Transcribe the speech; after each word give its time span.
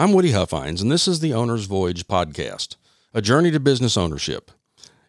I'm 0.00 0.14
Woody 0.14 0.32
Huffines, 0.32 0.80
and 0.80 0.90
this 0.90 1.06
is 1.06 1.20
the 1.20 1.34
Owner's 1.34 1.66
Voyage 1.66 2.08
podcast, 2.08 2.76
a 3.12 3.20
journey 3.20 3.50
to 3.50 3.60
business 3.60 3.98
ownership. 3.98 4.50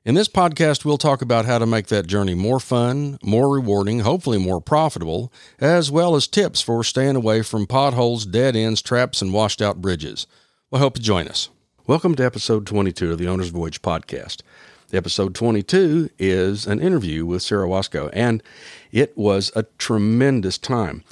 In 0.03 0.15
this 0.15 0.27
podcast, 0.27 0.83
we'll 0.83 0.97
talk 0.97 1.21
about 1.21 1.45
how 1.45 1.59
to 1.59 1.65
make 1.65 1.87
that 1.87 2.07
journey 2.07 2.33
more 2.33 2.59
fun, 2.59 3.17
more 3.23 3.47
rewarding, 3.47 4.01
hopefully 4.01 4.37
more 4.37 4.59
profitable, 4.59 5.31
as 5.61 5.89
well 5.89 6.13
as 6.13 6.27
tips 6.27 6.59
for 6.59 6.83
staying 6.83 7.15
away 7.15 7.41
from 7.41 7.67
potholes, 7.67 8.25
dead 8.25 8.53
ends, 8.53 8.81
traps, 8.81 9.21
and 9.21 9.31
washed 9.31 9.61
out 9.61 9.79
bridges. 9.79 10.27
We 10.71 10.79
hope 10.79 10.97
you 10.97 11.03
join 11.05 11.29
us. 11.29 11.47
Welcome 11.87 12.15
to 12.15 12.25
episode 12.25 12.67
22 12.67 13.13
of 13.13 13.17
the 13.17 13.29
Owner's 13.29 13.47
Voyage 13.47 13.81
podcast. 13.81 14.41
Episode 14.91 15.33
22 15.33 16.09
is 16.19 16.67
an 16.67 16.81
interview 16.81 17.25
with 17.25 17.43
Sarah 17.43 17.69
Wasco, 17.69 18.09
and 18.11 18.43
it 18.91 19.17
was 19.17 19.53
a 19.55 19.63
tremendous 19.77 20.57
time. 20.57 21.05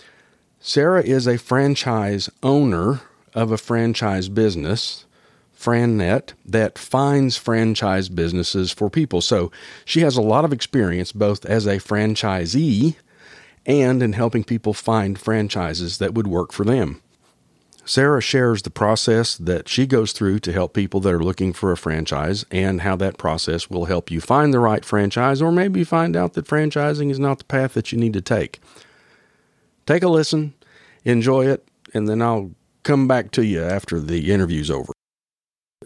Sarah 0.60 1.02
is 1.02 1.26
a 1.26 1.38
franchise 1.38 2.30
owner 2.44 3.00
of 3.34 3.52
a 3.52 3.58
franchise 3.58 4.30
business, 4.30 5.06
FranNet, 5.58 6.34
that 6.46 6.78
finds 6.78 7.38
franchise 7.38 8.10
businesses 8.10 8.72
for 8.72 8.90
people. 8.90 9.22
So 9.22 9.52
she 9.86 10.02
has 10.02 10.16
a 10.16 10.22
lot 10.22 10.46
of 10.46 10.54
experience 10.54 11.12
both 11.12 11.46
as 11.46 11.66
a 11.66 11.78
franchisee 11.78 12.96
and 13.66 14.02
in 14.02 14.14
helping 14.14 14.44
people 14.44 14.74
find 14.74 15.20
franchises 15.20 15.98
that 15.98 16.14
would 16.14 16.28
work 16.28 16.52
for 16.52 16.64
them. 16.64 17.02
Sarah 17.90 18.22
shares 18.22 18.62
the 18.62 18.70
process 18.70 19.36
that 19.36 19.68
she 19.68 19.88
goes 19.88 20.12
through 20.12 20.38
to 20.40 20.54
help 20.54 20.76
people 20.76 21.00
that 21.00 21.14
are 21.14 21.24
looking 21.24 21.54
for 21.54 21.72
a 21.72 21.78
franchise 21.78 22.46
and 22.52 22.82
how 22.82 22.96
that 22.98 23.18
process 23.18 23.68
will 23.68 23.86
help 23.86 24.12
you 24.12 24.22
find 24.22 24.54
the 24.54 24.60
right 24.60 24.86
franchise 24.86 25.42
or 25.42 25.52
maybe 25.52 25.84
find 25.84 26.16
out 26.16 26.34
that 26.34 26.46
franchising 26.46 27.10
is 27.10 27.18
not 27.18 27.40
the 27.40 27.46
path 27.46 27.74
that 27.74 27.92
you 27.92 27.98
need 27.98 28.14
to 28.14 28.22
take. 28.22 28.60
Take 29.88 30.04
a 30.04 30.08
listen, 30.08 30.54
enjoy 31.04 31.48
it, 31.48 31.68
and 31.92 32.08
then 32.08 32.22
I'll 32.22 32.52
come 32.84 33.08
back 33.08 33.32
to 33.32 33.46
you 33.46 33.64
after 33.64 34.00
the 34.00 34.32
interview's 34.32 34.72
over. 34.72 34.94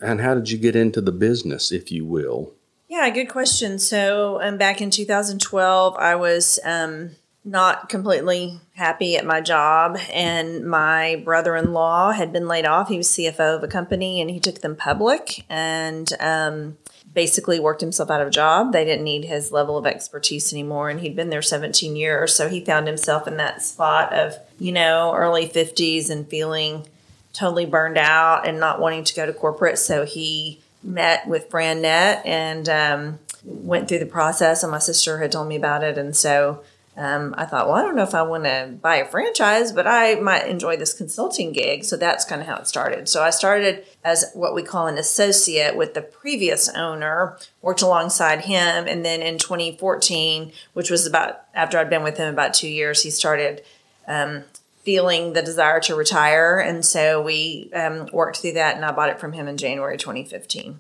And 0.02 0.22
how 0.22 0.34
did 0.34 0.50
you 0.50 0.58
get 0.58 0.76
into 0.76 1.02
the 1.02 1.12
business, 1.12 1.72
if 1.72 1.92
you 1.92 2.06
will? 2.06 2.54
Yeah, 2.88 3.09
good 3.09 3.30
question. 3.30 3.80
So, 3.80 4.42
um, 4.42 4.58
back 4.58 4.81
in 4.81 4.90
2012, 4.90 5.95
I 5.98 6.16
was 6.16 6.59
um, 6.64 7.12
not 7.44 7.90
completely 7.90 8.59
happy 8.76 9.16
at 9.16 9.26
my 9.26 9.42
job, 9.42 9.98
and 10.12 10.66
my 10.66 11.22
brother 11.23 11.56
in 11.56 11.73
law 11.73 12.12
had 12.12 12.32
been 12.32 12.48
laid 12.48 12.66
off. 12.66 12.90
He 12.90 12.98
was 12.98 13.10
CFO 13.10 13.58
of 13.58 13.64
a 13.64 13.67
company, 13.67 14.22
and 14.22 14.30
he 14.30 14.39
took 14.39 14.62
them 14.62 14.76
public 14.76 15.45
and 15.50 16.12
um, 16.20 16.78
basically 17.14 17.59
worked 17.59 17.81
himself 17.81 18.09
out 18.09 18.22
of 18.22 18.28
a 18.28 18.31
job. 18.31 18.72
They 18.72 18.86
didn't 18.86 19.03
need 19.03 19.25
his 19.25 19.52
level 19.52 19.78
of 19.78 19.86
expertise 19.86 20.52
anymore, 20.52 20.89
and 20.89 21.00
he'd 21.00 21.16
been 21.16 21.30
there 21.30 21.42
17 21.42 21.95
years. 21.95 22.36
So, 22.36 22.50
he 22.50 22.64
found 22.64 22.88
himself 22.88 23.28
in 23.28 23.38
that 23.38 23.61
spot 23.61 24.14
of, 24.14 24.36
you 24.59 24.72
know, 24.72 25.14
early 25.16 25.47
50s 25.47 26.09
and 26.09 26.28
feeling 26.28 26.88
totally 27.33 27.66
burned 27.66 27.97
out 27.97 28.47
and 28.47 28.59
not 28.59 28.80
wanting 28.80 29.03
to 29.03 29.16
go 29.16 29.25
to 29.25 29.33
corporate. 29.33 29.78
So, 29.78 30.05
he 30.05 30.61
met 30.83 31.28
with 31.28 31.50
FranNet 31.50 32.25
and 32.25 32.67
um, 32.67 33.20
went 33.44 33.88
through 33.88 34.00
the 34.00 34.05
process, 34.05 34.64
and 34.64 34.72
my 34.72 34.80
sister 34.80 35.20
had 35.20 35.31
told 35.31 35.48
me 35.48 35.55
about 35.55 35.83
it. 35.83 35.98
And 35.98 36.16
so, 36.16 36.64
um, 36.95 37.33
I 37.38 37.45
thought, 37.45 37.67
well, 37.67 37.75
I 37.75 37.81
don't 37.81 37.95
know 37.95 38.03
if 38.03 38.13
I 38.13 38.22
want 38.22 38.44
to 38.44 38.77
buy 38.80 38.97
a 38.97 39.05
franchise, 39.05 39.72
but 39.72 39.88
I 39.88 40.16
might 40.16 40.47
enjoy 40.47 40.77
this 40.77 40.94
consulting 40.94 41.52
gig. 41.52 41.86
So 41.86 41.97
that's 41.97 42.23
kind 42.23 42.39
of 42.39 42.47
how 42.47 42.58
it 42.58 42.67
started. 42.67 43.09
So 43.09 43.23
I 43.23 43.31
started 43.31 43.83
as 44.03 44.31
what 44.33 44.53
we 44.53 44.61
call 44.61 44.86
an 44.86 44.99
associate 44.99 45.75
with 45.75 45.95
the 45.95 46.03
previous 46.03 46.69
owner, 46.69 47.38
worked 47.64 47.81
alongside 47.81 48.41
him. 48.41 48.86
And 48.88 49.03
then 49.03 49.23
in 49.23 49.39
2014, 49.39 50.52
which 50.73 50.91
was 50.91 51.08
about 51.08 51.41
after 51.55 51.80
I'd 51.80 51.89
been 51.89 52.03
with 52.03 52.17
him 52.17 52.31
about 52.31 52.53
two 52.53 52.69
years, 52.69 53.02
he 53.02 53.09
started 53.09 53.64
um, 54.08 54.44
feeling 54.83 55.33
the 55.33 55.41
desire 55.41 55.80
to 55.80 55.95
retire. 55.95 56.59
And 56.59 56.86
so 56.86 57.23
we 57.23 57.71
um, 57.73 58.08
worked 58.14 58.38
through 58.38 58.53
that 58.53 58.75
and 58.75 58.86
I 58.86 58.91
bought 58.91 59.09
it 59.09 59.19
from 59.19 59.33
him 59.33 59.47
in 59.47 59.58
January 59.58 59.97
2015. 59.97 60.80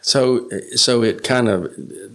So, 0.00 0.48
so 0.74 1.02
it 1.04 1.22
kind 1.22 1.48
of, 1.48 1.66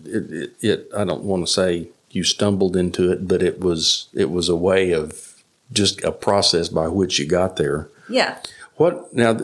it, 0.06 0.32
it, 0.32 0.56
it 0.60 0.90
I 0.96 1.06
don't 1.06 1.24
want 1.24 1.46
to 1.46 1.52
say 1.52 1.90
you 2.12 2.24
stumbled 2.24 2.76
into 2.76 3.12
it, 3.12 3.28
but 3.28 3.42
it 3.42 3.60
was 3.60 4.08
it 4.14 4.30
was 4.30 4.50
a 4.50 4.56
way 4.56 4.92
of 4.92 5.44
just 5.72 6.04
a 6.04 6.12
process 6.12 6.70
by 6.70 6.88
which 6.88 7.20
you 7.20 7.26
got 7.28 7.58
there. 7.58 7.90
Yeah. 8.10 8.40
What 8.76 9.14
now? 9.14 9.38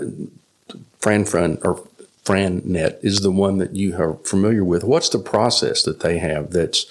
Fran 0.99 1.25
Fran 1.25 1.59
or 1.61 1.87
FranNet 2.23 2.97
is 3.03 3.21
the 3.21 3.31
one 3.31 3.59
that 3.59 3.75
you 3.75 3.95
are 4.01 4.15
familiar 4.15 4.63
with. 4.63 4.83
What's 4.83 5.09
the 5.09 5.19
process 5.19 5.83
that 5.83 5.99
they 5.99 6.17
have 6.17 6.51
that's 6.51 6.87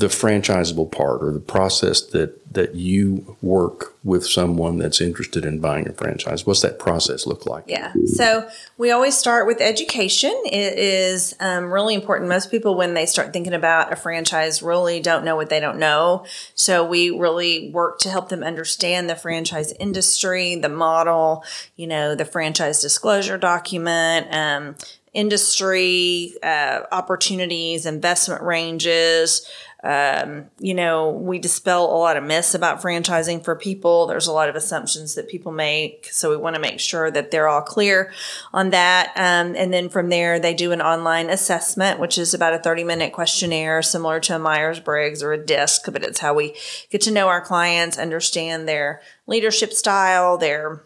the 0.00 0.06
franchisable 0.06 0.90
part 0.90 1.22
or 1.22 1.32
the 1.32 1.40
process 1.40 2.00
that 2.00 2.36
that 2.52 2.74
you 2.74 3.36
work 3.42 3.94
with 4.02 4.26
someone 4.26 4.76
that's 4.78 5.00
interested 5.00 5.44
in 5.44 5.60
buying 5.60 5.88
a 5.88 5.92
franchise? 5.92 6.44
What's 6.44 6.62
that 6.62 6.80
process 6.80 7.24
look 7.24 7.46
like? 7.46 7.64
Yeah. 7.68 7.92
So 8.06 8.48
we 8.76 8.90
always 8.90 9.16
start 9.16 9.46
with 9.46 9.60
education. 9.60 10.34
It 10.46 10.76
is 10.76 11.36
um, 11.38 11.72
really 11.72 11.94
important. 11.94 12.28
Most 12.28 12.50
people 12.50 12.74
when 12.74 12.94
they 12.94 13.06
start 13.06 13.32
thinking 13.32 13.54
about 13.54 13.92
a 13.92 13.96
franchise 13.96 14.62
really 14.62 14.98
don't 14.98 15.24
know 15.24 15.36
what 15.36 15.48
they 15.48 15.60
don't 15.60 15.78
know. 15.78 16.26
So 16.56 16.84
we 16.84 17.10
really 17.10 17.70
work 17.70 18.00
to 18.00 18.10
help 18.10 18.30
them 18.30 18.42
understand 18.42 19.08
the 19.08 19.14
franchise 19.14 19.72
industry 19.78 20.56
the 20.56 20.68
model 20.68 21.44
you 21.76 21.86
know 21.86 22.14
the 22.14 22.24
franchise 22.24 22.80
disclosure 22.80 23.38
document 23.38 24.26
um, 24.34 24.74
industry 25.12 26.34
uh, 26.42 26.80
opportunities 26.92 27.86
investment 27.86 28.42
ranges 28.42 29.48
um, 29.82 30.46
you 30.58 30.74
know, 30.74 31.10
we 31.10 31.38
dispel 31.38 31.84
a 31.86 31.96
lot 31.96 32.18
of 32.18 32.24
myths 32.24 32.54
about 32.54 32.82
franchising 32.82 33.42
for 33.42 33.56
people. 33.56 34.06
There's 34.06 34.26
a 34.26 34.32
lot 34.32 34.50
of 34.50 34.54
assumptions 34.54 35.14
that 35.14 35.28
people 35.28 35.52
make. 35.52 36.08
So 36.10 36.30
we 36.30 36.36
want 36.36 36.54
to 36.56 36.60
make 36.60 36.80
sure 36.80 37.10
that 37.10 37.30
they're 37.30 37.48
all 37.48 37.62
clear 37.62 38.12
on 38.52 38.70
that. 38.70 39.12
Um, 39.16 39.56
and 39.56 39.72
then 39.72 39.88
from 39.88 40.10
there, 40.10 40.38
they 40.38 40.52
do 40.52 40.72
an 40.72 40.82
online 40.82 41.30
assessment, 41.30 41.98
which 41.98 42.18
is 42.18 42.34
about 42.34 42.52
a 42.52 42.58
30 42.58 42.84
minute 42.84 43.12
questionnaire 43.12 43.80
similar 43.80 44.20
to 44.20 44.36
a 44.36 44.38
Myers 44.38 44.80
Briggs 44.80 45.22
or 45.22 45.32
a 45.32 45.42
DISC, 45.42 45.90
but 45.90 46.04
it's 46.04 46.20
how 46.20 46.34
we 46.34 46.54
get 46.90 47.00
to 47.02 47.10
know 47.10 47.28
our 47.28 47.40
clients, 47.40 47.98
understand 47.98 48.68
their 48.68 49.00
leadership 49.26 49.72
style, 49.72 50.36
their 50.36 50.84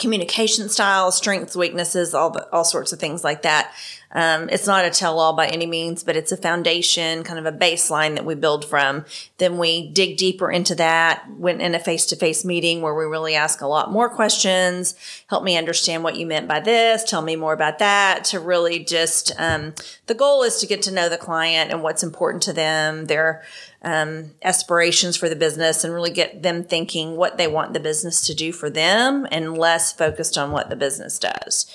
communication 0.00 0.68
style, 0.68 1.12
strengths, 1.12 1.54
weaknesses, 1.54 2.14
all 2.14 2.30
the, 2.30 2.48
all 2.52 2.64
sorts 2.64 2.92
of 2.92 2.98
things 2.98 3.22
like 3.22 3.42
that. 3.42 3.72
Um, 4.12 4.48
it's 4.48 4.66
not 4.66 4.84
a 4.84 4.90
tell 4.90 5.20
all 5.20 5.34
by 5.34 5.46
any 5.46 5.66
means, 5.66 6.02
but 6.02 6.16
it's 6.16 6.32
a 6.32 6.36
foundation, 6.36 7.22
kind 7.22 7.38
of 7.38 7.46
a 7.46 7.56
baseline 7.56 8.16
that 8.16 8.24
we 8.24 8.34
build 8.34 8.64
from. 8.64 9.04
Then 9.38 9.56
we 9.56 9.88
dig 9.88 10.16
deeper 10.16 10.50
into 10.50 10.74
that, 10.76 11.24
went 11.30 11.62
in 11.62 11.74
a 11.74 11.78
face 11.78 12.06
to 12.06 12.16
face 12.16 12.44
meeting 12.44 12.82
where 12.82 12.94
we 12.94 13.04
really 13.04 13.36
ask 13.36 13.60
a 13.60 13.68
lot 13.68 13.92
more 13.92 14.08
questions. 14.08 14.96
Help 15.28 15.44
me 15.44 15.56
understand 15.56 16.02
what 16.02 16.16
you 16.16 16.26
meant 16.26 16.48
by 16.48 16.58
this. 16.58 17.04
Tell 17.04 17.22
me 17.22 17.36
more 17.36 17.52
about 17.52 17.78
that 17.78 18.24
to 18.26 18.40
really 18.40 18.80
just, 18.80 19.32
um, 19.38 19.74
the 20.06 20.14
goal 20.14 20.42
is 20.42 20.58
to 20.58 20.66
get 20.66 20.82
to 20.82 20.92
know 20.92 21.08
the 21.08 21.16
client 21.16 21.70
and 21.70 21.82
what's 21.82 22.02
important 22.02 22.42
to 22.44 22.52
them, 22.52 23.06
their, 23.06 23.42
um, 23.82 24.32
aspirations 24.42 25.16
for 25.16 25.28
the 25.28 25.36
business 25.36 25.84
and 25.84 25.94
really 25.94 26.10
get 26.10 26.42
them 26.42 26.64
thinking 26.64 27.16
what 27.16 27.38
they 27.38 27.46
want 27.46 27.72
the 27.72 27.80
business 27.80 28.26
to 28.26 28.34
do 28.34 28.52
for 28.52 28.68
them 28.68 29.26
and 29.30 29.56
less 29.56 29.92
focused 29.92 30.36
on 30.36 30.50
what 30.50 30.68
the 30.68 30.76
business 30.76 31.18
does. 31.18 31.66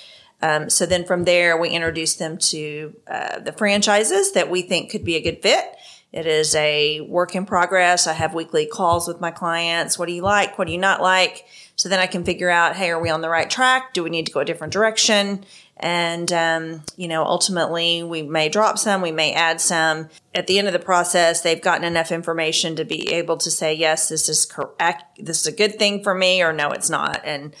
Um, 0.42 0.68
so 0.70 0.86
then 0.86 1.04
from 1.04 1.24
there, 1.24 1.56
we 1.56 1.70
introduce 1.70 2.14
them 2.14 2.36
to 2.38 2.94
uh, 3.06 3.38
the 3.40 3.52
franchises 3.52 4.32
that 4.32 4.50
we 4.50 4.62
think 4.62 4.90
could 4.90 5.04
be 5.04 5.16
a 5.16 5.22
good 5.22 5.42
fit. 5.42 5.76
It 6.12 6.26
is 6.26 6.54
a 6.54 7.00
work 7.00 7.34
in 7.34 7.46
progress. 7.46 8.06
I 8.06 8.12
have 8.14 8.32
weekly 8.32 8.66
calls 8.66 9.06
with 9.06 9.20
my 9.20 9.30
clients. 9.30 9.98
What 9.98 10.06
do 10.06 10.12
you 10.12 10.22
like? 10.22 10.58
What 10.58 10.66
do 10.66 10.72
you 10.72 10.78
not 10.78 11.02
like? 11.02 11.46
So 11.74 11.90
then 11.90 11.98
I 11.98 12.06
can 12.06 12.24
figure 12.24 12.48
out, 12.48 12.76
hey, 12.76 12.90
are 12.90 13.00
we 13.00 13.10
on 13.10 13.20
the 13.20 13.28
right 13.28 13.50
track? 13.50 13.92
Do 13.92 14.02
we 14.02 14.10
need 14.10 14.26
to 14.26 14.32
go 14.32 14.40
a 14.40 14.44
different 14.44 14.72
direction? 14.72 15.44
And, 15.76 16.32
um, 16.32 16.84
you 16.96 17.06
know, 17.06 17.22
ultimately 17.24 18.02
we 18.02 18.22
may 18.22 18.48
drop 18.48 18.78
some, 18.78 19.02
we 19.02 19.12
may 19.12 19.34
add 19.34 19.60
some. 19.60 20.08
At 20.34 20.46
the 20.46 20.58
end 20.58 20.68
of 20.68 20.72
the 20.72 20.78
process, 20.78 21.42
they've 21.42 21.60
gotten 21.60 21.84
enough 21.84 22.10
information 22.10 22.76
to 22.76 22.84
be 22.86 23.12
able 23.12 23.36
to 23.36 23.50
say, 23.50 23.74
yes, 23.74 24.08
this 24.08 24.30
is 24.30 24.46
correct. 24.46 25.22
This 25.22 25.40
is 25.40 25.46
a 25.46 25.52
good 25.52 25.78
thing 25.78 26.02
for 26.02 26.14
me 26.14 26.42
or 26.42 26.54
no, 26.54 26.70
it's 26.70 26.88
not. 26.88 27.20
And 27.24 27.54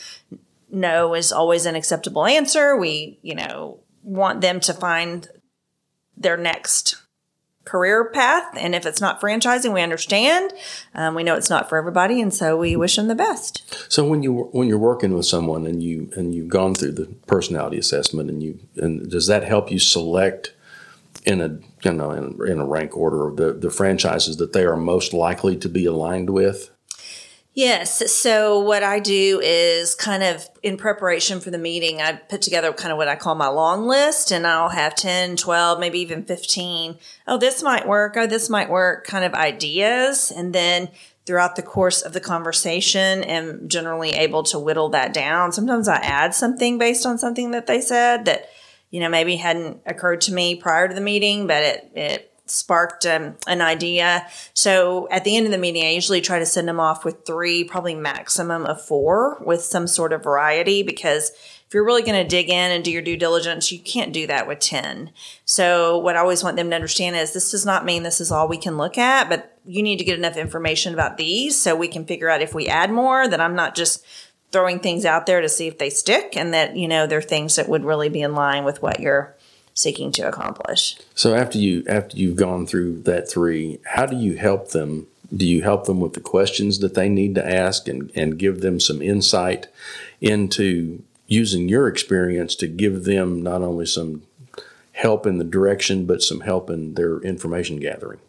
no 0.70 1.14
is 1.14 1.32
always 1.32 1.66
an 1.66 1.76
acceptable 1.76 2.26
answer. 2.26 2.76
We, 2.76 3.18
you 3.22 3.34
know, 3.34 3.80
want 4.02 4.40
them 4.40 4.60
to 4.60 4.74
find 4.74 5.28
their 6.16 6.36
next 6.36 6.96
career 7.66 8.04
path. 8.10 8.56
And 8.56 8.74
if 8.74 8.86
it's 8.86 9.00
not 9.00 9.20
franchising, 9.20 9.74
we 9.74 9.82
understand. 9.82 10.52
Um, 10.94 11.14
we 11.14 11.22
know 11.22 11.34
it's 11.34 11.50
not 11.50 11.68
for 11.68 11.76
everybody, 11.76 12.22
and 12.22 12.32
so 12.32 12.56
we 12.56 12.76
wish 12.76 12.96
them 12.96 13.08
the 13.08 13.14
best. 13.14 13.92
So 13.92 14.06
when 14.08 14.22
you 14.22 14.48
when 14.52 14.68
you're 14.68 14.78
working 14.78 15.14
with 15.14 15.26
someone 15.26 15.66
and 15.66 15.82
you 15.82 16.10
and 16.16 16.34
you've 16.34 16.48
gone 16.48 16.74
through 16.74 16.92
the 16.92 17.06
personality 17.26 17.76
assessment, 17.76 18.30
and 18.30 18.42
you 18.42 18.60
and 18.76 19.10
does 19.10 19.26
that 19.26 19.44
help 19.44 19.70
you 19.70 19.78
select 19.78 20.54
in 21.24 21.40
a 21.40 21.58
you 21.82 21.92
know 21.92 22.12
in, 22.12 22.48
in 22.48 22.60
a 22.60 22.66
rank 22.66 22.96
order 22.96 23.26
of 23.26 23.36
the 23.36 23.52
the 23.52 23.70
franchises 23.70 24.38
that 24.38 24.52
they 24.52 24.64
are 24.64 24.76
most 24.76 25.12
likely 25.12 25.56
to 25.56 25.68
be 25.68 25.84
aligned 25.84 26.30
with? 26.30 26.70
Yes. 27.56 28.12
So 28.12 28.60
what 28.60 28.82
I 28.82 29.00
do 29.00 29.40
is 29.42 29.94
kind 29.94 30.22
of 30.22 30.46
in 30.62 30.76
preparation 30.76 31.40
for 31.40 31.50
the 31.50 31.56
meeting, 31.56 32.02
I 32.02 32.12
put 32.12 32.42
together 32.42 32.70
kind 32.74 32.92
of 32.92 32.98
what 32.98 33.08
I 33.08 33.16
call 33.16 33.34
my 33.34 33.48
long 33.48 33.86
list 33.88 34.30
and 34.30 34.46
I'll 34.46 34.68
have 34.68 34.94
10, 34.94 35.38
12, 35.38 35.80
maybe 35.80 35.98
even 36.00 36.22
15. 36.22 36.98
Oh, 37.26 37.38
this 37.38 37.62
might 37.62 37.88
work. 37.88 38.14
Oh, 38.18 38.26
this 38.26 38.50
might 38.50 38.68
work 38.68 39.06
kind 39.06 39.24
of 39.24 39.32
ideas. 39.32 40.30
And 40.30 40.54
then 40.54 40.90
throughout 41.24 41.56
the 41.56 41.62
course 41.62 42.02
of 42.02 42.12
the 42.12 42.20
conversation 42.20 43.24
am 43.24 43.66
generally 43.70 44.10
able 44.10 44.42
to 44.42 44.58
whittle 44.58 44.90
that 44.90 45.14
down. 45.14 45.50
Sometimes 45.50 45.88
I 45.88 45.96
add 45.96 46.34
something 46.34 46.76
based 46.76 47.06
on 47.06 47.16
something 47.16 47.52
that 47.52 47.66
they 47.66 47.80
said 47.80 48.26
that, 48.26 48.50
you 48.90 49.00
know, 49.00 49.08
maybe 49.08 49.36
hadn't 49.36 49.80
occurred 49.86 50.20
to 50.22 50.34
me 50.34 50.56
prior 50.56 50.88
to 50.88 50.94
the 50.94 51.00
meeting, 51.00 51.46
but 51.46 51.62
it, 51.62 51.90
it 51.94 52.35
sparked 52.46 53.04
um, 53.04 53.36
an 53.46 53.60
idea. 53.60 54.26
So 54.54 55.08
at 55.10 55.24
the 55.24 55.36
end 55.36 55.46
of 55.46 55.52
the 55.52 55.58
meeting, 55.58 55.84
I 55.84 55.90
usually 55.90 56.20
try 56.20 56.38
to 56.38 56.46
send 56.46 56.68
them 56.68 56.80
off 56.80 57.04
with 57.04 57.26
three, 57.26 57.64
probably 57.64 57.94
maximum 57.94 58.64
of 58.64 58.80
four 58.80 59.38
with 59.44 59.62
some 59.62 59.86
sort 59.86 60.12
of 60.12 60.22
variety 60.22 60.82
because 60.82 61.32
if 61.66 61.74
you're 61.74 61.84
really 61.84 62.02
going 62.02 62.22
to 62.22 62.28
dig 62.28 62.48
in 62.48 62.70
and 62.70 62.84
do 62.84 62.92
your 62.92 63.02
due 63.02 63.16
diligence, 63.16 63.72
you 63.72 63.80
can't 63.80 64.12
do 64.12 64.28
that 64.28 64.46
with 64.46 64.60
10. 64.60 65.10
So 65.44 65.98
what 65.98 66.14
I 66.14 66.20
always 66.20 66.44
want 66.44 66.56
them 66.56 66.70
to 66.70 66.76
understand 66.76 67.16
is 67.16 67.32
this 67.32 67.50
does 67.50 67.66
not 67.66 67.84
mean 67.84 68.04
this 68.04 68.20
is 68.20 68.30
all 68.30 68.46
we 68.46 68.56
can 68.56 68.76
look 68.76 68.96
at, 68.96 69.28
but 69.28 69.58
you 69.66 69.82
need 69.82 69.98
to 69.98 70.04
get 70.04 70.16
enough 70.16 70.36
information 70.36 70.94
about 70.94 71.16
these 71.16 71.60
so 71.60 71.74
we 71.74 71.88
can 71.88 72.04
figure 72.04 72.30
out 72.30 72.40
if 72.40 72.54
we 72.54 72.68
add 72.68 72.92
more 72.92 73.26
that 73.26 73.40
I'm 73.40 73.56
not 73.56 73.74
just 73.74 74.04
throwing 74.52 74.78
things 74.78 75.04
out 75.04 75.26
there 75.26 75.40
to 75.40 75.48
see 75.48 75.66
if 75.66 75.78
they 75.78 75.90
stick 75.90 76.36
and 76.36 76.54
that, 76.54 76.76
you 76.76 76.86
know, 76.86 77.08
they're 77.08 77.20
things 77.20 77.56
that 77.56 77.68
would 77.68 77.84
really 77.84 78.08
be 78.08 78.22
in 78.22 78.36
line 78.36 78.64
with 78.64 78.80
what 78.80 79.00
you're 79.00 79.34
seeking 79.76 80.10
to 80.10 80.26
accomplish. 80.26 80.98
So 81.14 81.34
after 81.34 81.58
you 81.58 81.84
after 81.86 82.16
you've 82.16 82.36
gone 82.36 82.66
through 82.66 83.02
that 83.02 83.30
three, 83.30 83.78
how 83.84 84.06
do 84.06 84.16
you 84.16 84.36
help 84.36 84.70
them? 84.70 85.06
Do 85.34 85.46
you 85.46 85.62
help 85.62 85.84
them 85.84 86.00
with 86.00 86.14
the 86.14 86.20
questions 86.20 86.80
that 86.80 86.94
they 86.94 87.08
need 87.08 87.34
to 87.34 87.46
ask 87.46 87.86
and, 87.86 88.10
and 88.14 88.38
give 88.38 88.60
them 88.60 88.80
some 88.80 89.02
insight 89.02 89.66
into 90.20 91.02
using 91.26 91.68
your 91.68 91.88
experience 91.88 92.54
to 92.56 92.66
give 92.66 93.04
them 93.04 93.42
not 93.42 93.62
only 93.62 93.86
some 93.86 94.22
help 94.92 95.26
in 95.26 95.38
the 95.38 95.44
direction, 95.44 96.06
but 96.06 96.22
some 96.22 96.40
help 96.40 96.70
in 96.70 96.94
their 96.94 97.18
information 97.18 97.78
gathering? 97.78 98.20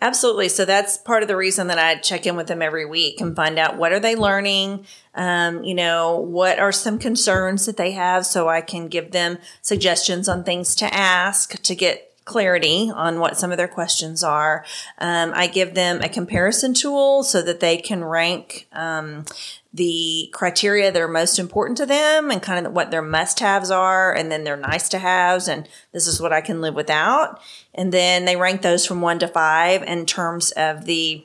Absolutely. 0.00 0.48
So 0.48 0.64
that's 0.64 0.96
part 0.96 1.22
of 1.22 1.28
the 1.28 1.36
reason 1.36 1.66
that 1.66 1.78
I 1.78 1.96
check 1.96 2.24
in 2.24 2.36
with 2.36 2.46
them 2.46 2.62
every 2.62 2.86
week 2.86 3.20
and 3.20 3.34
find 3.34 3.58
out 3.58 3.76
what 3.76 3.92
are 3.92 3.98
they 3.98 4.14
learning. 4.14 4.86
Um, 5.14 5.64
you 5.64 5.74
know, 5.74 6.18
what 6.18 6.60
are 6.60 6.70
some 6.70 7.00
concerns 7.00 7.66
that 7.66 7.76
they 7.76 7.90
have, 7.92 8.24
so 8.24 8.48
I 8.48 8.60
can 8.60 8.86
give 8.86 9.10
them 9.10 9.38
suggestions 9.60 10.28
on 10.28 10.44
things 10.44 10.76
to 10.76 10.94
ask 10.94 11.60
to 11.62 11.74
get 11.74 12.07
clarity 12.28 12.92
on 12.94 13.18
what 13.18 13.36
some 13.36 13.50
of 13.50 13.56
their 13.56 13.66
questions 13.66 14.22
are. 14.22 14.64
Um, 14.98 15.32
I 15.34 15.48
give 15.48 15.74
them 15.74 16.00
a 16.00 16.08
comparison 16.08 16.74
tool 16.74 17.24
so 17.24 17.42
that 17.42 17.58
they 17.58 17.78
can 17.78 18.04
rank 18.04 18.68
um, 18.72 19.24
the 19.72 20.30
criteria 20.32 20.92
that 20.92 21.02
are 21.02 21.08
most 21.08 21.38
important 21.38 21.78
to 21.78 21.86
them 21.86 22.30
and 22.30 22.40
kind 22.40 22.66
of 22.66 22.72
what 22.72 22.90
their 22.90 23.02
must 23.02 23.40
haves 23.40 23.70
are 23.70 24.14
and 24.14 24.30
then 24.30 24.44
their 24.44 24.56
nice 24.56 24.88
to 24.90 24.98
haves 24.98 25.48
and 25.48 25.68
this 25.92 26.06
is 26.06 26.20
what 26.20 26.32
I 26.32 26.40
can 26.40 26.60
live 26.60 26.74
without. 26.74 27.40
And 27.74 27.92
then 27.92 28.24
they 28.24 28.36
rank 28.36 28.62
those 28.62 28.86
from 28.86 29.00
one 29.00 29.18
to 29.18 29.28
five 29.28 29.82
in 29.82 30.06
terms 30.06 30.52
of 30.52 30.84
the 30.84 31.24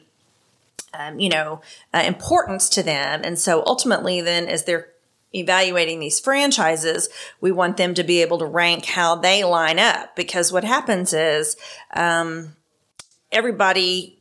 um, 0.95 1.19
you 1.19 1.29
know, 1.29 1.61
uh, 1.93 2.03
importance 2.05 2.69
to 2.69 2.83
them. 2.83 3.21
And 3.23 3.39
so 3.39 3.63
ultimately, 3.65 4.21
then, 4.21 4.47
as 4.47 4.65
they're 4.65 4.89
evaluating 5.33 5.99
these 5.99 6.19
franchises, 6.19 7.09
we 7.41 7.51
want 7.51 7.77
them 7.77 7.93
to 7.95 8.03
be 8.03 8.21
able 8.21 8.39
to 8.39 8.45
rank 8.45 8.85
how 8.85 9.15
they 9.15 9.43
line 9.43 9.79
up 9.79 10.15
because 10.15 10.51
what 10.51 10.63
happens 10.63 11.13
is 11.13 11.55
um, 11.93 12.55
everybody 13.31 14.19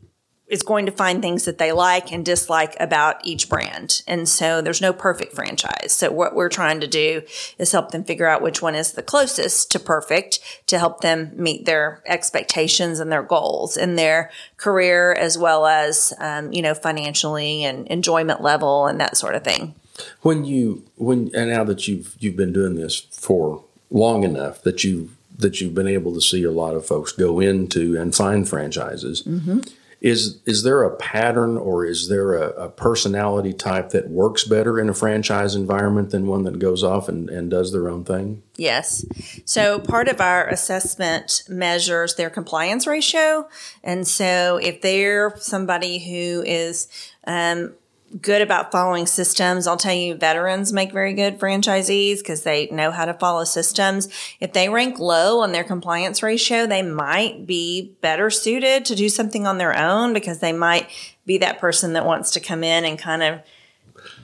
is 0.52 0.62
going 0.62 0.84
to 0.84 0.92
find 0.92 1.22
things 1.22 1.46
that 1.46 1.56
they 1.56 1.72
like 1.72 2.12
and 2.12 2.26
dislike 2.26 2.76
about 2.78 3.24
each 3.24 3.48
brand. 3.48 4.02
And 4.06 4.28
so 4.28 4.60
there's 4.60 4.82
no 4.82 4.92
perfect 4.92 5.32
franchise. 5.32 5.92
So 5.92 6.12
what 6.12 6.34
we're 6.34 6.50
trying 6.50 6.80
to 6.80 6.86
do 6.86 7.22
is 7.56 7.72
help 7.72 7.90
them 7.90 8.04
figure 8.04 8.28
out 8.28 8.42
which 8.42 8.60
one 8.60 8.74
is 8.74 8.92
the 8.92 9.02
closest 9.02 9.70
to 9.70 9.80
perfect 9.80 10.40
to 10.66 10.78
help 10.78 11.00
them 11.00 11.32
meet 11.36 11.64
their 11.64 12.02
expectations 12.04 13.00
and 13.00 13.10
their 13.10 13.22
goals 13.22 13.78
in 13.78 13.96
their 13.96 14.30
career 14.58 15.14
as 15.14 15.38
well 15.38 15.64
as, 15.64 16.12
um, 16.18 16.52
you 16.52 16.60
know, 16.60 16.74
financially 16.74 17.64
and 17.64 17.86
enjoyment 17.88 18.42
level 18.42 18.86
and 18.86 19.00
that 19.00 19.16
sort 19.16 19.34
of 19.34 19.42
thing. 19.42 19.74
When 20.22 20.44
you, 20.44 20.84
when, 20.96 21.30
and 21.34 21.50
now 21.50 21.64
that 21.64 21.88
you've, 21.88 22.16
you've 22.18 22.36
been 22.36 22.52
doing 22.52 22.76
this 22.76 22.98
for 22.98 23.64
long 23.90 24.24
enough 24.24 24.62
that 24.62 24.84
you 24.84 25.10
that 25.38 25.60
you've 25.60 25.74
been 25.74 25.88
able 25.88 26.14
to 26.14 26.20
see 26.20 26.44
a 26.44 26.50
lot 26.50 26.74
of 26.74 26.86
folks 26.86 27.10
go 27.10 27.40
into 27.40 27.98
and 27.98 28.14
find 28.14 28.48
franchises. 28.48 29.22
Mm-hmm 29.22 29.60
is 30.02 30.42
is 30.46 30.64
there 30.64 30.82
a 30.82 30.96
pattern 30.96 31.56
or 31.56 31.86
is 31.86 32.08
there 32.08 32.34
a, 32.34 32.48
a, 32.64 32.68
personality 32.68 33.52
type 33.52 33.90
that 33.90 34.10
works 34.10 34.42
better 34.42 34.80
in 34.80 34.88
a 34.88 34.94
franchise 34.94 35.54
environment 35.54 36.10
than 36.10 36.26
one 36.26 36.42
that 36.42 36.58
goes 36.58 36.82
off 36.82 37.08
and, 37.08 37.30
and 37.30 37.50
does 37.50 37.72
their 37.72 37.88
own 37.88 38.02
thing? 38.02 38.42
Yes. 38.56 39.06
So 39.44 39.78
part 39.78 40.08
of 40.08 40.20
our 40.20 40.48
assessment 40.48 41.44
measures 41.48 42.16
their 42.16 42.30
compliance 42.30 42.84
ratio. 42.84 43.48
And 43.84 44.06
so 44.06 44.56
if 44.60 44.82
they're 44.82 45.36
somebody 45.36 46.00
who 46.00 46.42
is 46.44 46.88
um, 47.24 47.72
good 48.20 48.42
about 48.42 48.72
following 48.72 49.06
systems. 49.06 49.66
I'll 49.66 49.76
tell 49.76 49.94
you, 49.94 50.14
veterans 50.14 50.72
make 50.72 50.92
very 50.92 51.14
good 51.14 51.38
franchisees 51.38 52.18
because 52.18 52.42
they 52.42 52.68
know 52.70 52.90
how 52.90 53.04
to 53.04 53.14
follow 53.14 53.44
systems. 53.44 54.08
If 54.40 54.52
they 54.52 54.68
rank 54.68 54.98
low 54.98 55.40
on 55.40 55.52
their 55.52 55.64
compliance 55.64 56.22
ratio, 56.22 56.66
they 56.66 56.82
might 56.82 57.46
be 57.46 57.94
better 58.00 58.30
suited 58.30 58.84
to 58.86 58.94
do 58.94 59.08
something 59.08 59.46
on 59.46 59.58
their 59.58 59.76
own 59.76 60.12
because 60.12 60.40
they 60.40 60.52
might 60.52 60.88
be 61.24 61.38
that 61.38 61.58
person 61.58 61.94
that 61.94 62.04
wants 62.04 62.32
to 62.32 62.40
come 62.40 62.62
in 62.62 62.84
and 62.84 62.98
kind 62.98 63.22
of 63.22 63.40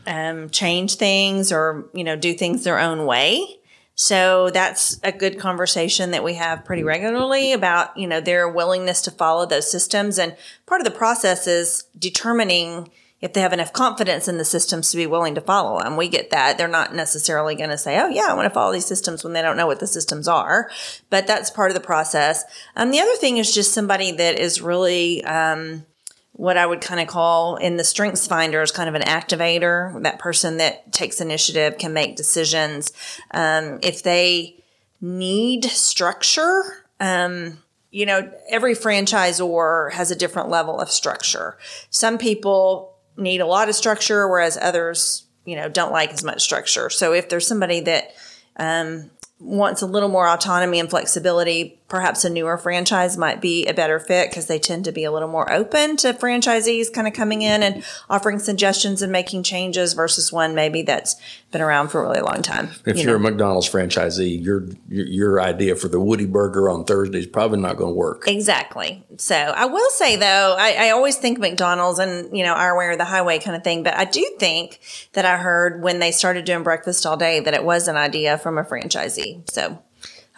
um, 0.06 0.50
change 0.50 0.96
things 0.96 1.52
or, 1.52 1.88
you 1.94 2.04
know, 2.04 2.16
do 2.16 2.34
things 2.34 2.64
their 2.64 2.78
own 2.78 3.06
way. 3.06 3.58
So 3.94 4.50
that's 4.50 5.00
a 5.02 5.10
good 5.10 5.40
conversation 5.40 6.12
that 6.12 6.22
we 6.22 6.34
have 6.34 6.64
pretty 6.64 6.84
regularly 6.84 7.52
about, 7.52 7.96
you 7.96 8.06
know, 8.06 8.20
their 8.20 8.48
willingness 8.48 9.02
to 9.02 9.10
follow 9.10 9.44
those 9.44 9.68
systems. 9.68 10.20
And 10.20 10.36
part 10.66 10.80
of 10.80 10.84
the 10.84 10.92
process 10.92 11.48
is 11.48 11.84
determining 11.98 12.90
if 13.20 13.32
they 13.32 13.40
have 13.40 13.52
enough 13.52 13.72
confidence 13.72 14.28
in 14.28 14.38
the 14.38 14.44
systems 14.44 14.90
to 14.90 14.96
be 14.96 15.06
willing 15.06 15.34
to 15.34 15.40
follow 15.40 15.80
them. 15.80 15.96
We 15.96 16.08
get 16.08 16.30
that. 16.30 16.56
They're 16.56 16.68
not 16.68 16.94
necessarily 16.94 17.56
going 17.56 17.70
to 17.70 17.78
say, 17.78 17.98
oh, 18.00 18.08
yeah, 18.08 18.26
I 18.28 18.34
want 18.34 18.46
to 18.46 18.54
follow 18.54 18.72
these 18.72 18.86
systems 18.86 19.24
when 19.24 19.32
they 19.32 19.42
don't 19.42 19.56
know 19.56 19.66
what 19.66 19.80
the 19.80 19.86
systems 19.86 20.28
are. 20.28 20.70
But 21.10 21.26
that's 21.26 21.50
part 21.50 21.70
of 21.70 21.74
the 21.74 21.80
process. 21.80 22.44
Um, 22.76 22.90
the 22.90 23.00
other 23.00 23.16
thing 23.16 23.38
is 23.38 23.52
just 23.52 23.72
somebody 23.72 24.12
that 24.12 24.38
is 24.38 24.62
really, 24.62 25.24
um, 25.24 25.84
what 26.32 26.56
I 26.56 26.66
would 26.66 26.80
kind 26.80 27.00
of 27.00 27.08
call 27.08 27.56
in 27.56 27.76
the 27.76 27.82
strengths 27.82 28.28
finder 28.28 28.62
is 28.62 28.70
kind 28.70 28.88
of 28.88 28.94
an 28.94 29.02
activator, 29.02 30.00
that 30.04 30.20
person 30.20 30.58
that 30.58 30.92
takes 30.92 31.20
initiative, 31.20 31.78
can 31.78 31.92
make 31.92 32.14
decisions. 32.14 32.92
Um, 33.32 33.80
if 33.82 34.04
they 34.04 34.62
need 35.00 35.64
structure, 35.64 36.84
um, 37.00 37.58
you 37.90 38.06
know, 38.06 38.30
every 38.48 38.76
franchisor 38.76 39.92
has 39.92 40.12
a 40.12 40.16
different 40.16 40.48
level 40.48 40.78
of 40.78 40.90
structure. 40.90 41.58
Some 41.90 42.18
people 42.18 42.87
need 43.18 43.40
a 43.40 43.46
lot 43.46 43.68
of 43.68 43.74
structure, 43.74 44.28
whereas 44.28 44.56
others, 44.60 45.24
you 45.44 45.56
know, 45.56 45.68
don't 45.68 45.92
like 45.92 46.12
as 46.12 46.24
much 46.24 46.42
structure. 46.42 46.88
So 46.90 47.12
if 47.12 47.28
there's 47.28 47.46
somebody 47.46 47.80
that 47.80 48.12
um, 48.56 49.10
wants 49.38 49.82
a 49.82 49.86
little 49.86 50.08
more 50.08 50.28
autonomy 50.28 50.78
and 50.80 50.88
flexibility, 50.88 51.77
perhaps 51.88 52.24
a 52.24 52.30
newer 52.30 52.58
franchise 52.58 53.16
might 53.16 53.40
be 53.40 53.66
a 53.66 53.72
better 53.72 53.98
fit 53.98 54.28
because 54.28 54.46
they 54.46 54.58
tend 54.58 54.84
to 54.84 54.92
be 54.92 55.04
a 55.04 55.10
little 55.10 55.28
more 55.28 55.50
open 55.50 55.96
to 55.96 56.12
franchisees 56.12 56.92
kind 56.92 57.08
of 57.08 57.14
coming 57.14 57.40
in 57.42 57.62
and 57.62 57.82
offering 58.10 58.38
suggestions 58.38 59.00
and 59.00 59.10
making 59.10 59.42
changes 59.42 59.94
versus 59.94 60.30
one 60.30 60.54
maybe 60.54 60.82
that's 60.82 61.16
been 61.50 61.62
around 61.62 61.88
for 61.88 62.04
a 62.04 62.08
really 62.08 62.20
long 62.20 62.42
time. 62.42 62.68
If 62.84 62.98
you 62.98 63.10
are 63.10 63.16
a 63.16 63.20
McDonald's 63.20 63.68
franchisee, 63.68 64.42
your, 64.44 64.66
your, 64.88 65.06
your 65.06 65.40
idea 65.40 65.76
for 65.76 65.88
the 65.88 65.98
Woody 65.98 66.26
Burger 66.26 66.68
on 66.68 66.84
Thursday 66.84 67.20
is 67.20 67.26
probably 67.26 67.58
not 67.58 67.78
going 67.78 67.92
to 67.92 67.96
work. 67.96 68.28
Exactly. 68.28 69.02
So 69.16 69.34
I 69.34 69.64
will 69.64 69.90
say 69.90 70.16
though, 70.16 70.56
I, 70.58 70.88
I 70.88 70.90
always 70.90 71.16
think 71.16 71.38
McDonald's 71.38 71.98
and 71.98 72.36
you 72.36 72.44
know 72.44 72.52
our 72.52 72.76
way 72.76 72.86
or 72.86 72.96
the 72.96 73.06
highway 73.06 73.38
kind 73.38 73.56
of 73.56 73.64
thing, 73.64 73.82
but 73.82 73.94
I 73.94 74.04
do 74.04 74.36
think 74.38 74.80
that 75.14 75.24
I 75.24 75.38
heard 75.38 75.82
when 75.82 76.00
they 76.00 76.12
started 76.12 76.44
doing 76.44 76.62
breakfast 76.62 77.06
all 77.06 77.16
day 77.16 77.40
that 77.40 77.54
it 77.54 77.64
was 77.64 77.88
an 77.88 77.96
idea 77.96 78.36
from 78.36 78.58
a 78.58 78.64
franchisee. 78.64 79.50
So 79.50 79.82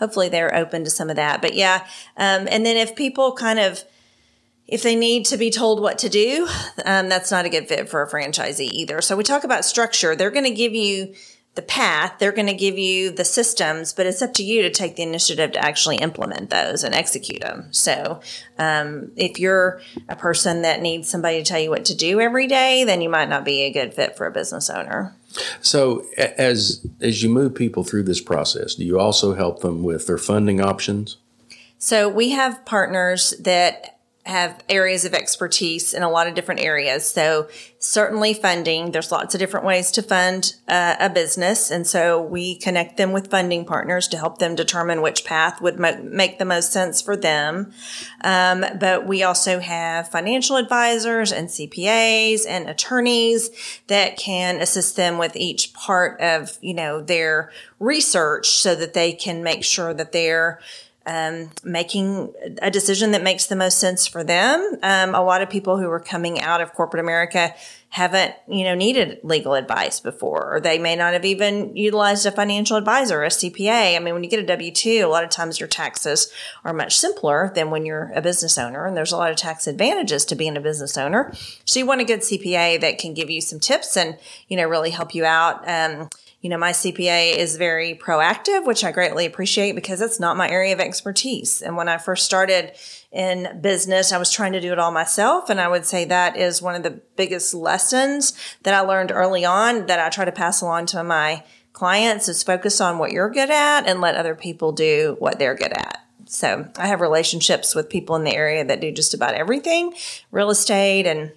hopefully 0.01 0.29
they're 0.29 0.55
open 0.55 0.83
to 0.83 0.91
some 0.91 1.09
of 1.09 1.17
that. 1.17 1.41
But 1.41 1.55
yeah, 1.55 1.87
um, 2.17 2.49
and 2.51 2.67
then 2.67 2.77
if 2.77 2.97
people 2.97 3.33
kind 3.33 3.61
of 3.61 3.85
if 4.67 4.83
they 4.83 4.95
need 4.95 5.25
to 5.27 5.37
be 5.37 5.51
told 5.51 5.81
what 5.81 5.99
to 5.99 6.09
do, 6.09 6.49
um, 6.85 7.09
that's 7.09 7.31
not 7.31 7.45
a 7.45 7.49
good 7.49 7.69
fit 7.69 7.89
for 7.89 8.03
a 8.03 8.09
franchisee 8.09 8.71
either. 8.73 9.01
So 9.01 9.17
we 9.17 9.25
talk 9.25 9.43
about 9.45 9.65
structure. 9.65 10.15
They're 10.15 10.31
going 10.31 10.45
to 10.45 10.51
give 10.55 10.75
you 10.75 11.15
the 11.57 11.63
path. 11.63 12.15
They're 12.19 12.33
going 12.33 12.47
to 12.47 12.55
give 12.55 12.79
you 12.79 13.11
the 13.11 13.25
systems, 13.25 13.93
but 13.93 14.07
it's 14.07 14.23
up 14.23 14.33
to 14.35 14.45
you 14.45 14.63
to 14.63 14.71
take 14.71 14.95
the 14.95 15.03
initiative 15.03 15.53
to 15.53 15.65
actually 15.65 15.97
implement 15.97 16.51
those 16.51 16.85
and 16.85 16.95
execute 16.95 17.41
them. 17.41 17.73
So, 17.73 18.21
um, 18.59 19.11
if 19.17 19.41
you're 19.41 19.81
a 20.09 20.15
person 20.15 20.63
that 20.63 20.81
needs 20.81 21.11
somebody 21.11 21.39
to 21.39 21.45
tell 21.45 21.59
you 21.59 21.71
what 21.71 21.87
to 21.87 21.97
do 21.97 22.21
every 22.21 22.47
day, 22.47 22.85
then 22.85 23.01
you 23.01 23.09
might 23.09 23.29
not 23.29 23.45
be 23.45 23.63
a 23.63 23.73
good 23.73 23.93
fit 23.93 24.17
for 24.17 24.27
a 24.27 24.33
business 24.33 24.71
owner. 24.71 25.17
So, 25.61 26.05
as 26.17 26.87
as 27.01 27.23
you 27.23 27.29
move 27.29 27.55
people 27.55 27.85
through 27.85 28.03
this 28.03 28.21
process, 28.21 28.75
do 28.75 28.85
you 28.85 28.99
also 28.99 29.35
help 29.35 29.61
them 29.61 29.83
with 29.83 30.07
their 30.07 30.19
funding 30.19 30.61
options? 30.61 31.19
So 31.79 32.11
we 32.11 32.31
have 32.31 32.65
partners 32.67 33.33
that 33.41 34.00
have 34.27 34.63
areas 34.69 35.07
of 35.07 35.15
expertise 35.15 35.95
in 35.95 36.03
a 36.03 36.11
lot 36.11 36.27
of 36.27 36.35
different 36.35 36.61
areas. 36.61 37.11
So 37.11 37.49
certainly 37.79 38.35
funding, 38.35 38.91
there's 38.91 39.11
lots 39.11 39.35
of 39.35 39.39
different 39.39 39.65
ways 39.65 39.91
to 39.93 40.03
fund 40.03 40.55
uh, 40.69 40.97
a 41.01 41.09
business. 41.09 41.71
And 41.71 41.87
so 41.87 42.21
we 42.21 42.57
connect 42.57 42.99
them 42.99 43.13
with 43.13 43.31
funding 43.31 43.65
partners 43.65 44.07
to 44.09 44.19
help 44.19 44.39
them 44.39 44.55
determine 44.55 45.01
which 45.01 45.25
path 45.25 45.63
would 45.63 45.81
mo- 45.81 46.03
make 46.03 46.39
the 46.39 46.45
most 46.45 46.71
sense 46.71 47.01
for 47.01 47.17
them. 47.17 47.73
Um, 48.21 48.65
but 48.79 49.07
we 49.07 49.23
also 49.23 49.59
have 49.59 50.09
financial 50.11 50.57
advisors 50.57 51.33
and 51.33 51.49
CPAs 51.49 52.43
and 52.47 52.69
attorneys 52.69 53.51
that 53.87 54.19
can 54.19 54.61
assist 54.61 54.97
them 54.97 55.17
with 55.17 55.35
each 55.35 55.73
part 55.73 56.21
of, 56.21 56.59
you 56.61 56.75
know, 56.75 57.01
their 57.01 57.51
research 57.79 58.51
so 58.51 58.75
that 58.75 58.93
they 58.93 59.13
can 59.13 59.43
make 59.43 59.65
sure 59.65 59.95
that 59.95 60.13
they're 60.13 60.61
um, 61.07 61.51
making 61.65 62.33
a 62.61 62.71
decision 62.71 63.13
that 63.13 63.23
makes 63.23 63.47
the 63.47 63.57
most 63.57 63.79
sense 63.79 64.07
for 64.07 64.23
them. 64.23 64.79
Um, 64.83 65.15
a 65.15 65.23
lot 65.23 65.43
of 65.43 65.49
people 65.49 65.79
who 65.79 65.91
are 65.91 66.01
coming 66.01 66.41
out 66.41 66.61
of 66.61 66.73
corporate 66.75 67.01
America 67.01 67.55
haven't, 67.89 68.35
you 68.47 68.63
know, 68.63 68.75
needed 68.75 69.19
legal 69.25 69.55
advice 69.55 69.99
before, 69.99 70.55
or 70.55 70.61
they 70.61 70.79
may 70.79 70.95
not 70.95 71.13
have 71.13 71.25
even 71.25 71.75
utilized 71.77 72.25
a 72.25 72.31
financial 72.31 72.77
advisor, 72.77 73.25
a 73.25 73.29
CPA. 73.29 73.97
I 73.97 73.99
mean, 73.99 74.15
when 74.15 74.23
you 74.23 74.31
get 74.31 74.39
a 74.39 74.47
W 74.47 74.71
2, 74.71 75.03
a 75.05 75.09
lot 75.09 75.25
of 75.25 75.31
times 75.31 75.59
your 75.59 75.69
taxes 75.69 76.33
are 76.65 76.73
much 76.73 76.97
simpler 76.97 77.51
than 77.55 77.71
when 77.71 77.85
you're 77.85 78.13
a 78.15 78.23
business 78.23 78.57
owner, 78.59 78.87
and 78.87 78.97
there's 78.97 79.11
a 79.11 79.17
lot 79.17 79.33
of 79.33 79.37
tax 79.37 79.67
advantages 79.67 80.25
to 80.27 80.37
being 80.37 80.57
a 80.57 80.61
business 80.61 80.97
owner. 80.97 81.33
So 81.65 81.81
you 81.81 81.87
want 81.87 82.01
a 82.01 82.05
good 82.05 82.21
CPA 82.21 82.81
that 82.81 82.99
can 82.99 83.13
give 83.13 83.29
you 83.29 83.41
some 83.41 83.59
tips 83.59 83.97
and, 83.97 84.17
you 84.49 84.57
know, 84.57 84.69
really 84.69 84.91
help 84.91 85.15
you 85.15 85.25
out. 85.25 85.69
Um, 85.69 86.11
you 86.41 86.49
know, 86.49 86.57
my 86.57 86.73
CPA 86.73 87.37
is 87.37 87.57
very 87.57 87.95
proactive, 87.95 88.65
which 88.65 88.83
I 88.83 88.93
greatly 88.93 89.27
appreciate 89.27 89.75
because 89.75 90.01
it's 90.01 90.19
not 90.19 90.39
my 90.39 90.49
area 90.49 90.73
of 90.73 90.81
expertise. 90.81 91.61
And 91.61 91.77
when 91.77 91.89
I 91.89 91.99
first 91.99 92.25
started 92.25 92.73
in 93.13 93.61
business, 93.61 94.11
I 94.11 94.19
was 94.19 94.33
trying 94.33 94.53
to 94.53 94.61
do 94.61 94.73
it 94.73 94.79
all 94.79 94.91
myself. 94.91 95.51
And 95.51 95.61
I 95.61 95.69
would 95.69 95.85
say 95.85 96.07
that 96.07 96.39
is 96.39 96.63
one 96.63 96.75
of 96.75 96.83
the 96.83 97.03
biggest 97.17 97.53
lessons 97.53 98.33
that 98.63 98.73
I 98.73 98.81
learned 98.81 99.13
early 99.13 99.45
on 99.45 99.87
that 99.87 100.01
I 100.01 100.09
try 100.09 100.25
to 100.25 100.33
pass 100.33 100.63
along 100.63 100.87
to 100.87 101.05
my 101.05 101.45
clients 101.75 102.27
is 102.27 102.43
focus 102.43 102.81
on 102.81 102.99
what 102.99 103.13
you're 103.13 103.31
good 103.31 103.51
at 103.51 103.87
and 103.87 104.01
let 104.01 104.15
other 104.15 104.35
people 104.35 104.73
do 104.73 105.17
what 105.19 105.39
they're 105.39 105.55
good 105.55 105.73
at. 105.73 105.99
So 106.27 106.69
I 106.79 106.87
have 106.87 107.01
relationships 107.01 107.75
with 107.75 107.91
people 107.91 108.17
in 108.17 108.25
the 108.25 108.35
area 108.35 108.65
that 108.65 108.81
do 108.81 108.93
just 108.93 109.15
about 109.15 109.35
everything, 109.35 109.93
real 110.31 110.51
estate 110.51 111.07
and 111.07 111.33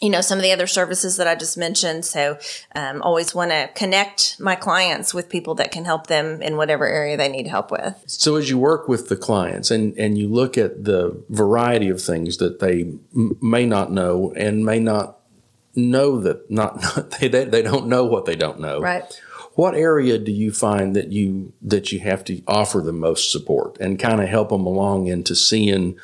you 0.00 0.10
know 0.10 0.20
some 0.20 0.38
of 0.38 0.42
the 0.42 0.52
other 0.52 0.66
services 0.66 1.16
that 1.16 1.26
I 1.26 1.34
just 1.34 1.56
mentioned. 1.56 2.04
So, 2.04 2.38
um, 2.74 3.02
always 3.02 3.34
want 3.34 3.50
to 3.50 3.70
connect 3.74 4.38
my 4.38 4.54
clients 4.54 5.14
with 5.14 5.28
people 5.28 5.54
that 5.56 5.72
can 5.72 5.84
help 5.84 6.06
them 6.06 6.42
in 6.42 6.56
whatever 6.56 6.86
area 6.86 7.16
they 7.16 7.28
need 7.28 7.46
help 7.46 7.70
with. 7.70 8.02
So, 8.06 8.36
as 8.36 8.50
you 8.50 8.58
work 8.58 8.88
with 8.88 9.08
the 9.08 9.16
clients 9.16 9.70
and 9.70 9.96
and 9.98 10.18
you 10.18 10.28
look 10.28 10.58
at 10.58 10.84
the 10.84 11.22
variety 11.30 11.88
of 11.88 12.02
things 12.02 12.36
that 12.38 12.60
they 12.60 12.82
m- 13.14 13.38
may 13.40 13.66
not 13.66 13.90
know 13.90 14.32
and 14.36 14.64
may 14.64 14.80
not 14.80 15.18
know 15.74 16.20
that 16.20 16.50
not, 16.50 16.80
not 16.96 17.10
they, 17.12 17.28
they 17.28 17.44
they 17.44 17.62
don't 17.62 17.86
know 17.86 18.04
what 18.04 18.26
they 18.26 18.36
don't 18.36 18.60
know. 18.60 18.80
Right. 18.80 19.20
What 19.54 19.74
area 19.74 20.18
do 20.18 20.32
you 20.32 20.52
find 20.52 20.94
that 20.94 21.12
you 21.12 21.54
that 21.62 21.90
you 21.90 22.00
have 22.00 22.24
to 22.24 22.42
offer 22.46 22.80
the 22.80 22.92
most 22.92 23.32
support 23.32 23.78
and 23.80 23.98
kind 23.98 24.20
of 24.20 24.28
help 24.28 24.50
them 24.50 24.66
along 24.66 25.06
into 25.06 25.34
seeing 25.34 25.98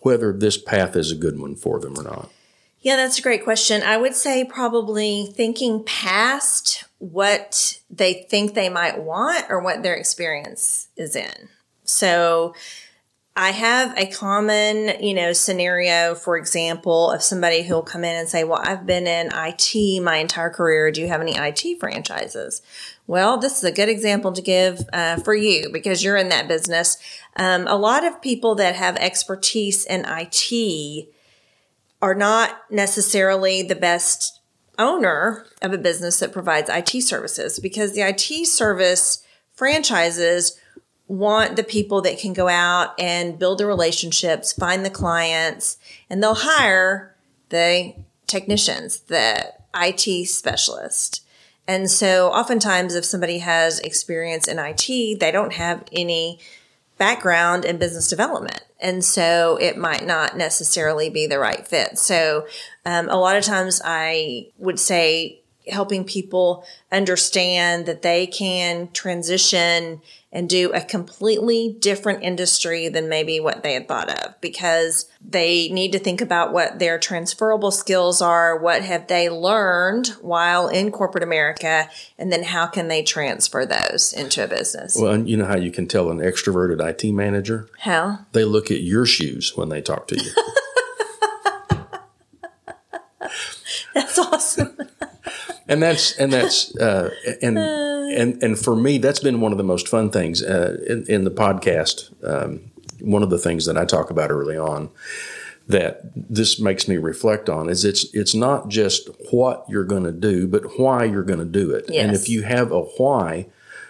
whether 0.00 0.32
this 0.32 0.58
path 0.58 0.94
is 0.94 1.10
a 1.10 1.16
good 1.16 1.40
one 1.40 1.56
for 1.56 1.80
them 1.80 1.98
or 1.98 2.02
not? 2.02 2.30
Yeah, 2.80 2.96
that's 2.96 3.18
a 3.18 3.22
great 3.22 3.42
question. 3.42 3.82
I 3.82 3.96
would 3.96 4.14
say 4.14 4.44
probably 4.44 5.26
thinking 5.34 5.82
past 5.84 6.84
what 6.98 7.80
they 7.90 8.26
think 8.28 8.54
they 8.54 8.68
might 8.68 9.02
want 9.02 9.46
or 9.50 9.60
what 9.60 9.82
their 9.82 9.94
experience 9.94 10.88
is 10.96 11.16
in. 11.16 11.48
So 11.84 12.54
I 13.34 13.50
have 13.50 13.96
a 13.96 14.06
common, 14.06 15.00
you 15.00 15.14
know, 15.14 15.32
scenario, 15.32 16.16
for 16.16 16.36
example, 16.36 17.12
of 17.12 17.22
somebody 17.22 17.62
who'll 17.62 17.82
come 17.82 18.02
in 18.02 18.16
and 18.16 18.28
say, 18.28 18.42
well, 18.42 18.60
I've 18.62 18.84
been 18.84 19.06
in 19.06 19.30
IT 19.32 20.02
my 20.02 20.16
entire 20.16 20.50
career. 20.50 20.90
Do 20.90 21.00
you 21.00 21.06
have 21.06 21.20
any 21.20 21.36
IT 21.36 21.78
franchises? 21.78 22.62
Well, 23.06 23.38
this 23.38 23.58
is 23.58 23.64
a 23.64 23.72
good 23.72 23.88
example 23.88 24.32
to 24.32 24.42
give 24.42 24.80
uh, 24.92 25.18
for 25.18 25.34
you 25.34 25.70
because 25.72 26.02
you're 26.02 26.16
in 26.16 26.30
that 26.30 26.48
business. 26.48 26.96
Um, 27.36 27.66
a 27.68 27.76
lot 27.76 28.04
of 28.04 28.20
people 28.20 28.56
that 28.56 28.74
have 28.74 28.96
expertise 28.96 29.84
in 29.84 30.04
IT 30.04 31.08
are 32.00 32.14
not 32.14 32.56
necessarily 32.70 33.62
the 33.62 33.74
best 33.74 34.40
owner 34.78 35.44
of 35.60 35.72
a 35.72 35.78
business 35.78 36.20
that 36.20 36.32
provides 36.32 36.70
IT 36.70 37.02
services 37.02 37.58
because 37.58 37.94
the 37.94 38.02
IT 38.02 38.46
service 38.46 39.24
franchises 39.52 40.58
want 41.08 41.56
the 41.56 41.64
people 41.64 42.02
that 42.02 42.18
can 42.18 42.32
go 42.32 42.48
out 42.48 42.94
and 43.00 43.38
build 43.38 43.58
the 43.58 43.66
relationships, 43.66 44.52
find 44.52 44.84
the 44.84 44.90
clients, 44.90 45.78
and 46.08 46.22
they'll 46.22 46.34
hire 46.34 47.16
the 47.48 47.94
technicians, 48.26 49.00
the 49.00 49.52
IT 49.74 50.28
specialist. 50.28 51.24
And 51.66 51.90
so 51.90 52.28
oftentimes 52.30 52.94
if 52.94 53.04
somebody 53.04 53.38
has 53.38 53.80
experience 53.80 54.46
in 54.46 54.58
IT, 54.58 54.86
they 55.20 55.30
don't 55.32 55.54
have 55.54 55.84
any 55.92 56.38
background 56.98 57.64
in 57.64 57.78
business 57.78 58.08
development. 58.08 58.62
And 58.80 59.04
so 59.04 59.56
it 59.60 59.76
might 59.76 60.06
not 60.06 60.36
necessarily 60.36 61.10
be 61.10 61.26
the 61.26 61.38
right 61.38 61.66
fit. 61.66 61.98
So 61.98 62.46
um, 62.84 63.08
a 63.08 63.16
lot 63.16 63.36
of 63.36 63.44
times 63.44 63.80
I 63.84 64.48
would 64.56 64.78
say 64.78 65.42
helping 65.70 66.04
people 66.04 66.64
understand 66.90 67.86
that 67.86 68.02
they 68.02 68.26
can 68.26 68.88
transition 68.92 70.00
and 70.30 70.48
do 70.48 70.70
a 70.72 70.80
completely 70.80 71.74
different 71.80 72.22
industry 72.22 72.88
than 72.88 73.08
maybe 73.08 73.40
what 73.40 73.62
they 73.62 73.72
had 73.72 73.88
thought 73.88 74.10
of 74.10 74.38
because 74.40 75.08
they 75.26 75.68
need 75.70 75.90
to 75.92 75.98
think 75.98 76.20
about 76.20 76.52
what 76.52 76.78
their 76.78 76.98
transferable 76.98 77.70
skills 77.70 78.20
are, 78.20 78.58
what 78.58 78.82
have 78.82 79.06
they 79.06 79.30
learned 79.30 80.08
while 80.20 80.68
in 80.68 80.92
corporate 80.92 81.24
America, 81.24 81.88
and 82.18 82.30
then 82.30 82.42
how 82.42 82.66
can 82.66 82.88
they 82.88 83.02
transfer 83.02 83.64
those 83.64 84.12
into 84.12 84.44
a 84.44 84.48
business. 84.48 84.98
Well, 85.00 85.18
you 85.18 85.36
know 85.36 85.46
how 85.46 85.56
you 85.56 85.70
can 85.70 85.86
tell 85.86 86.10
an 86.10 86.18
extroverted 86.18 86.86
IT 86.86 87.10
manager? 87.12 87.68
How? 87.80 88.26
They 88.32 88.44
look 88.44 88.70
at 88.70 88.82
your 88.82 89.06
shoes 89.06 89.56
when 89.56 89.70
they 89.70 89.80
talk 89.80 90.08
to 90.08 90.16
you. 90.16 90.30
That's 93.94 94.18
awesome. 94.18 94.76
and 95.68 95.82
that's 95.82 96.16
and 96.16 96.32
that's 96.32 96.76
uh, 96.76 97.10
and 97.42 97.58
and 97.58 98.42
and 98.42 98.58
for 98.58 98.74
me, 98.74 98.98
that's 98.98 99.20
been 99.20 99.40
one 99.40 99.52
of 99.52 99.58
the 99.58 99.64
most 99.64 99.86
fun 99.86 100.10
things 100.10 100.42
uh, 100.42 100.78
in, 100.86 101.04
in, 101.06 101.24
the 101.24 101.30
podcast. 101.30 102.12
Um, 102.26 102.70
one 103.00 103.22
of 103.22 103.30
the 103.30 103.38
things 103.38 103.66
that 103.66 103.76
I 103.76 103.84
talk 103.84 104.10
about 104.10 104.30
early 104.30 104.56
on 104.56 104.90
that 105.68 106.00
this 106.14 106.58
makes 106.58 106.88
me 106.88 106.96
reflect 106.96 107.50
on 107.50 107.68
is 107.68 107.84
it's 107.84 108.12
it's 108.14 108.34
not 108.34 108.68
just 108.68 109.10
what 109.30 109.64
you're 109.68 109.84
going 109.84 110.04
to 110.04 110.12
do, 110.12 110.48
but 110.48 110.78
why 110.78 111.04
you're 111.04 111.22
going 111.22 111.38
to 111.38 111.44
do 111.44 111.70
it. 111.72 111.84
Yes. 111.88 112.04
And 112.04 112.16
if 112.16 112.28
you 112.28 112.42
have 112.42 112.72
a 112.72 112.80
why, 112.80 113.46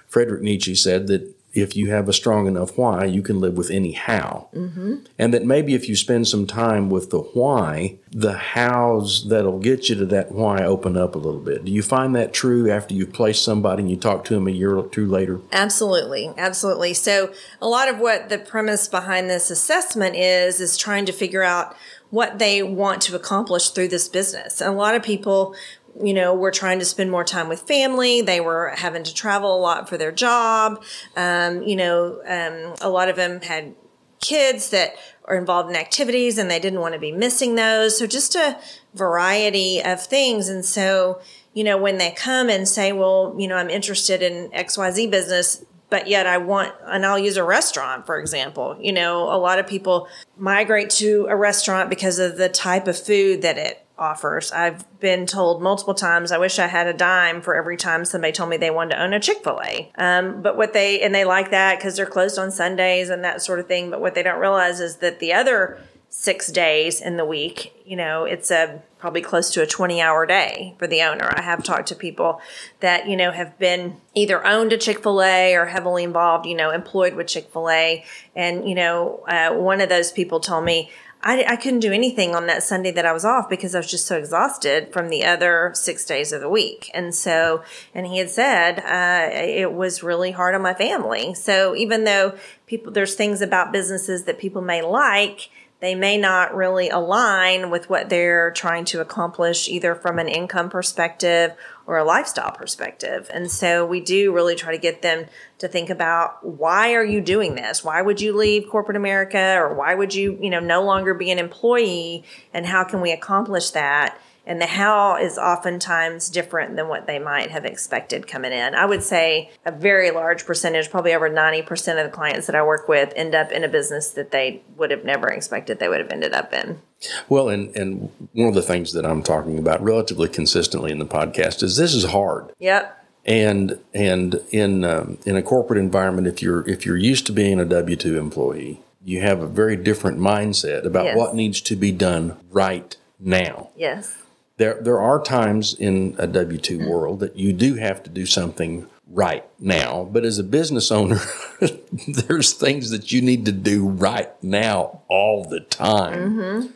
Frederick 0.09 0.43
Nietzsche 0.43 0.75
said 0.75 1.07
that 1.07 1.35
if 1.63 1.77
you 1.77 1.91
have 1.91 2.09
a 2.09 2.13
strong 2.13 2.47
enough 2.47 2.77
why, 2.77 3.05
you 3.05 3.23
can 3.23 3.41
live 3.41 3.57
with 3.57 3.71
any 3.71 3.93
how. 3.93 4.49
Mm-hmm. 4.55 4.97
And 5.19 5.35
that 5.35 5.45
maybe 5.45 5.75
if 5.75 5.89
you 5.89 5.97
spend 5.97 6.29
some 6.29 6.47
time 6.47 6.91
with 6.91 7.11
the 7.11 7.19
why, 7.19 7.99
the 8.11 8.35
hows 8.35 9.29
that'll 9.29 9.59
get 9.59 9.89
you 9.89 9.97
to 9.97 10.07
that 10.07 10.33
why 10.33 10.63
open 10.63 10.97
up 10.97 11.15
a 11.15 11.19
little 11.19 11.41
bit. 11.41 11.65
Do 11.65 11.73
you 11.73 11.83
find 11.83 12.15
that 12.17 12.33
true 12.33 12.71
after 12.71 12.95
you've 12.95 13.13
placed 13.13 13.45
somebody 13.45 13.83
and 13.83 13.91
you 13.91 13.97
talk 13.97 14.25
to 14.27 14.35
them 14.35 14.47
a 14.47 14.53
year 14.53 14.77
or 14.77 14.89
two 14.89 15.07
later? 15.07 15.41
Absolutely. 15.53 16.33
Absolutely. 16.37 16.95
So, 16.95 17.33
a 17.61 17.69
lot 17.69 17.89
of 17.89 17.99
what 17.99 18.29
the 18.29 18.39
premise 18.39 18.89
behind 18.89 19.29
this 19.29 19.51
assessment 19.51 20.17
is, 20.17 20.61
is 20.61 20.77
trying 20.77 21.07
to 21.07 21.13
figure 21.13 21.43
out 21.43 21.77
what 22.11 22.39
they 22.39 22.63
want 22.63 23.03
to 23.03 23.15
accomplish 23.15 23.71
through 23.71 23.89
this 23.89 24.09
business. 24.09 24.61
And 24.61 24.73
a 24.73 24.77
lot 24.77 24.95
of 24.95 25.03
people 25.03 25.55
you 26.03 26.15
know, 26.15 26.35
were 26.35 26.51
trying 26.51 26.79
to 26.79 26.85
spend 26.85 27.11
more 27.11 27.25
time 27.25 27.49
with 27.49 27.63
family. 27.63 28.21
They 28.21 28.41
were 28.41 28.73
having 28.77 29.03
to 29.03 29.15
travel 29.15 29.57
a 29.57 29.61
lot 29.61 29.89
for 29.89 29.97
their 29.97 30.13
job. 30.13 30.83
Um, 31.17 31.63
you 31.63 31.77
know, 31.77 32.21
um, 32.27 32.75
a 32.81 32.89
lot 32.89 33.09
of 33.09 33.17
them 33.17 33.41
had 33.41 33.75
kids 34.21 34.71
that 34.71 34.95
are 35.25 35.37
involved 35.37 35.71
in 35.71 35.77
activities 35.77 36.39
and 36.39 36.51
they 36.51 36.59
didn't 36.59 36.81
want 36.81 36.95
to 36.95 37.01
be 37.01 37.13
missing 37.13 37.55
those. 37.55 37.99
So 37.99 38.07
just 38.07 38.35
a 38.35 38.59
variety 38.95 39.83
of 39.83 40.05
things. 40.05 40.49
And 40.49 40.65
so, 40.65 41.21
you 41.55 41.65
know, 41.65 41.77
when 41.77 41.99
they 41.99 42.11
come 42.13 42.49
and 42.49 42.67
say, 42.67 42.93
well, 42.93 43.35
you 43.39 43.47
know, 43.47 43.57
I'm 43.57 43.71
interested 43.71 44.23
in 44.23 44.51
XYZ 44.51 45.11
business, 45.11 45.65
but 45.91 46.07
yet 46.07 46.27
I 46.27 46.39
want, 46.39 46.75
and 46.87 47.05
I'll 47.05 47.19
use 47.19 47.37
a 47.37 47.45
restaurant, 47.45 48.07
for 48.07 48.19
example. 48.19 48.77
You 48.81 48.93
know, 48.93 49.25
a 49.25 49.39
lot 49.39 49.59
of 49.59 49.67
people 49.67 50.09
migrate 50.37 50.91
to 50.91 51.27
a 51.29 51.37
restaurant 51.37 51.91
because 51.91 52.19
of 52.19 52.37
the 52.37 52.49
type 52.49 52.89
of 52.89 52.99
food 52.99 53.43
that 53.43 53.59
it 53.59 53.85
offers. 53.99 54.53
I've 54.53 54.85
been 55.01 55.27
told 55.27 55.63
multiple 55.63 55.95
times, 55.95 56.33
I 56.33 56.39
wish 56.39 56.59
I 56.59 56.67
had 56.67 56.87
a 56.87 56.93
dime 56.93 57.41
for 57.41 57.55
every 57.55 57.77
time 57.77 58.05
somebody 58.05 58.33
told 58.33 58.51
me 58.51 58.57
they 58.57 58.71
wanted 58.71 58.97
to 58.97 59.03
own 59.03 59.13
a 59.13 59.21
Chick 59.21 59.43
fil 59.43 59.61
A. 59.65 59.91
Um, 59.97 60.43
but 60.43 60.57
what 60.57 60.73
they, 60.73 61.01
and 61.01 61.15
they 61.15 61.25
like 61.25 61.51
that 61.51 61.79
because 61.79 61.97
they're 61.97 62.07
closed 62.07 62.39
on 62.39 62.51
Sundays 62.51 63.11
and 63.11 63.25
that 63.25 63.43
sort 63.43 63.59
of 63.59 63.67
thing. 63.67 63.91
But 63.91 64.01
what 64.01 64.15
they 64.15 64.23
don't 64.23 64.41
realize 64.41 64.81
is 64.81 64.97
that 64.97 65.19
the 65.19 65.33
other 65.33 65.81
six 66.11 66.51
days 66.51 67.01
in 67.01 67.17
the 67.17 67.25
week, 67.25 67.75
you 67.85 67.97
know, 67.97 68.25
it's 68.25 68.51
a 68.51 68.83
probably 68.99 69.21
close 69.21 69.51
to 69.51 69.63
a 69.63 69.67
20 69.67 70.01
hour 70.01 70.27
day 70.27 70.75
for 70.79 70.87
the 70.87 71.03
owner. 71.03 71.31
I 71.37 71.43
have 71.43 71.63
talked 71.63 71.89
to 71.89 71.95
people 71.95 72.41
that, 72.81 73.09
you 73.09 73.17
know, 73.17 73.31
have 73.31 73.59
been 73.59 74.01
either 74.15 74.45
owned 74.45 74.73
a 74.73 74.79
Chick 74.79 75.03
fil 75.03 75.23
A 75.23 75.55
or 75.55 75.67
heavily 75.67 76.05
involved, 76.05 76.47
you 76.47 76.57
know, 76.57 76.71
employed 76.71 77.15
with 77.15 77.29
Chick 77.29 77.51
fil 77.53 77.71
A. 77.71 78.05
And, 78.35 78.69
you 78.69 78.75
know, 78.75 79.23
uh, 79.29 79.55
one 79.55 79.81
of 79.81 79.89
those 79.89 80.11
people 80.11 80.41
told 80.41 80.65
me, 80.65 80.91
I, 81.23 81.45
I 81.49 81.57
couldn't 81.57 81.81
do 81.81 81.93
anything 81.93 82.35
on 82.35 82.47
that 82.47 82.63
Sunday 82.63 82.93
that 82.93 83.05
I 83.05 83.13
was 83.13 83.25
off 83.25 83.51
because 83.51 83.75
I 83.75 83.79
was 83.79 83.91
just 83.91 84.07
so 84.07 84.17
exhausted 84.17 84.93
from 84.93 85.09
the 85.09 85.25
other 85.25 85.73
six 85.75 86.05
days 86.05 86.33
of 86.33 86.41
the 86.41 86.49
week. 86.49 86.91
And 86.95 87.15
so, 87.15 87.65
and 87.93 88.07
he 88.07 88.19
had 88.19 88.31
said, 88.31 88.79
uh, 88.81 89.31
it 89.35 89.73
was 89.73 90.03
really 90.03 90.31
hard 90.31 90.55
on 90.55 90.63
my 90.63 90.75
family. 90.75 91.35
So 91.35 91.75
even 91.75 92.05
though 92.05 92.37
people, 92.67 92.93
there's 92.93 93.17
things 93.17 93.43
about 93.43 93.73
businesses 93.73 94.25
that 94.25 94.39
people 94.39 94.63
may 94.63 94.81
like, 94.81 95.51
they 95.81 95.95
may 95.95 96.19
not 96.19 96.55
really 96.55 96.89
align 96.89 97.71
with 97.71 97.89
what 97.89 98.09
they're 98.09 98.51
trying 98.53 98.85
to 98.87 99.01
accomplish 99.01 99.69
either 99.69 99.95
from 99.95 100.19
an 100.19 100.29
income 100.29 100.71
perspective 100.71 101.53
or 101.89 101.97
a 101.97 102.05
lifestyle 102.05 102.53
perspective. 102.53 103.31
And 103.33 103.51
so 103.51 103.87
we 103.87 104.01
do 104.01 104.31
really 104.31 104.55
try 104.55 104.73
to 104.73 104.79
get 104.79 105.01
them 105.01 105.25
to 105.57 105.67
think 105.67 105.89
about 105.89 106.45
why 106.45 106.93
are 106.93 107.05
you 107.05 107.23
doing 107.23 107.55
this? 107.55 107.83
Why 107.83 108.03
would 108.03 108.21
you 108.21 108.37
leave 108.37 108.69
corporate 108.69 108.99
America 108.99 109.55
or 109.57 109.73
why 109.73 109.95
would 109.95 110.15
you, 110.15 110.39
you 110.39 110.51
know, 110.51 110.61
no 110.61 110.85
longer 110.85 111.15
be 111.15 111.31
an 111.31 111.39
employee 111.39 112.25
and 112.53 112.67
how 112.67 112.85
can 112.85 113.01
we 113.01 113.11
accomplish 113.11 113.71
that? 113.71 114.21
And 114.49 114.63
the 114.63 114.67
how 114.67 115.17
is 115.17 115.37
oftentimes 115.37 116.31
different 116.31 116.75
than 116.75 116.89
what 116.89 117.07
they 117.07 117.19
might 117.19 117.51
have 117.51 117.67
expected 117.67 118.27
coming 118.27 118.51
in. 118.51 118.75
I 118.75 118.87
would 118.87 119.03
say 119.03 119.51
a 119.67 119.71
very 119.71 120.11
large 120.11 120.47
percentage, 120.47 120.91
probably 120.91 121.13
over 121.13 121.29
90% 121.29 122.03
of 122.03 122.11
the 122.11 122.17
clients 122.17 122.47
that 122.47 122.57
I 122.57 122.65
work 122.65 122.89
with 122.89 123.13
end 123.15 123.35
up 123.35 123.53
in 123.53 123.63
a 123.63 123.69
business 123.69 124.09
that 124.13 124.31
they 124.31 124.63
would 124.79 124.91
have 124.91 125.05
never 125.05 125.29
expected 125.29 125.79
they 125.79 125.89
would 125.89 126.01
have 126.01 126.11
ended 126.11 126.33
up 126.33 126.55
in. 126.55 126.81
Well, 127.29 127.51
and, 127.51 127.77
and 127.77 128.11
one 128.33 128.49
of 128.49 128.55
the 128.55 128.63
things 128.63 128.95
that 128.95 129.05
I'm 129.05 129.23
talking 129.23 129.59
about 129.59 129.83
relatively 129.83 130.31
consistently 130.31 130.91
in 130.91 130.99
the 130.99 131.05
podcast 131.05 131.63
is 131.63 131.77
this 131.77 131.95
is 131.95 132.07
hard. 132.07 132.51
Yep. 132.59 132.95
And 133.27 133.79
and 133.93 134.41
in 134.51 134.85
um, 134.85 135.19
in 135.27 135.37
a 135.37 135.43
corporate 135.43 135.79
environment, 135.79 136.27
if 136.27 136.41
you're 136.41 136.67
if 136.67 136.87
you're 136.87 136.97
used 136.97 137.27
to 137.27 137.33
being 137.33 137.61
a 137.61 137.67
W 137.67 137.95
two 137.95 138.19
employee, 138.19 138.81
you 139.05 139.21
have 139.21 139.43
a 139.43 139.47
very 139.47 139.77
different 139.77 140.19
mindset 140.19 140.87
about 140.87 141.05
yes. 141.05 141.17
what 141.17 141.35
needs 141.35 141.61
to 141.63 141.77
be 141.77 141.93
done 141.93 142.39
right 142.51 142.97
now. 143.19 143.69
Yes 143.77 144.17
there 144.59 144.79
there 144.81 145.01
are 145.01 145.23
times 145.23 145.75
in 145.75 146.15
a 146.19 146.27
W 146.27 146.59
two 146.59 146.89
world 146.89 147.21
that 147.21 147.37
you 147.37 147.53
do 147.53 147.75
have 147.75 148.03
to 148.03 148.11
do 148.11 148.27
something 148.27 148.87
right 149.09 149.45
now, 149.59 150.05
but 150.13 150.25
as 150.25 150.39
a 150.39 150.45
business 150.45 150.93
owner, 150.93 151.21
there's 152.09 152.53
things 152.53 152.91
that 152.91 153.11
you 153.11 153.23
need 153.23 153.47
to 153.47 153.53
do 153.53 153.89
right 153.89 154.31
now 154.43 155.01
all 155.09 155.45
the 155.45 155.61
time. 155.61 156.37
Mm-hmm. 156.37 156.67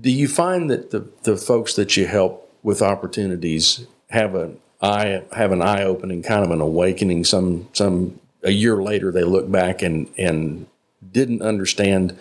Do 0.00 0.10
you 0.10 0.26
find 0.26 0.70
that 0.70 0.90
the 0.90 1.08
the 1.22 1.36
folks 1.36 1.74
that 1.74 1.96
you 1.96 2.06
help 2.06 2.50
with 2.62 2.82
opportunities 2.82 3.86
have 4.10 4.34
a 4.34 4.52
eye 4.80 5.22
have 5.32 5.52
an 5.52 5.62
eye 5.62 5.82
opening 5.82 6.22
kind 6.22 6.44
of 6.44 6.50
an 6.50 6.60
awakening 6.60 7.24
some 7.24 7.68
some 7.72 8.18
a 8.42 8.50
year 8.50 8.82
later 8.82 9.10
they 9.10 9.24
look 9.24 9.50
back 9.50 9.82
and 9.82 10.08
and 10.16 10.66
didn't 11.10 11.42
understand 11.42 12.16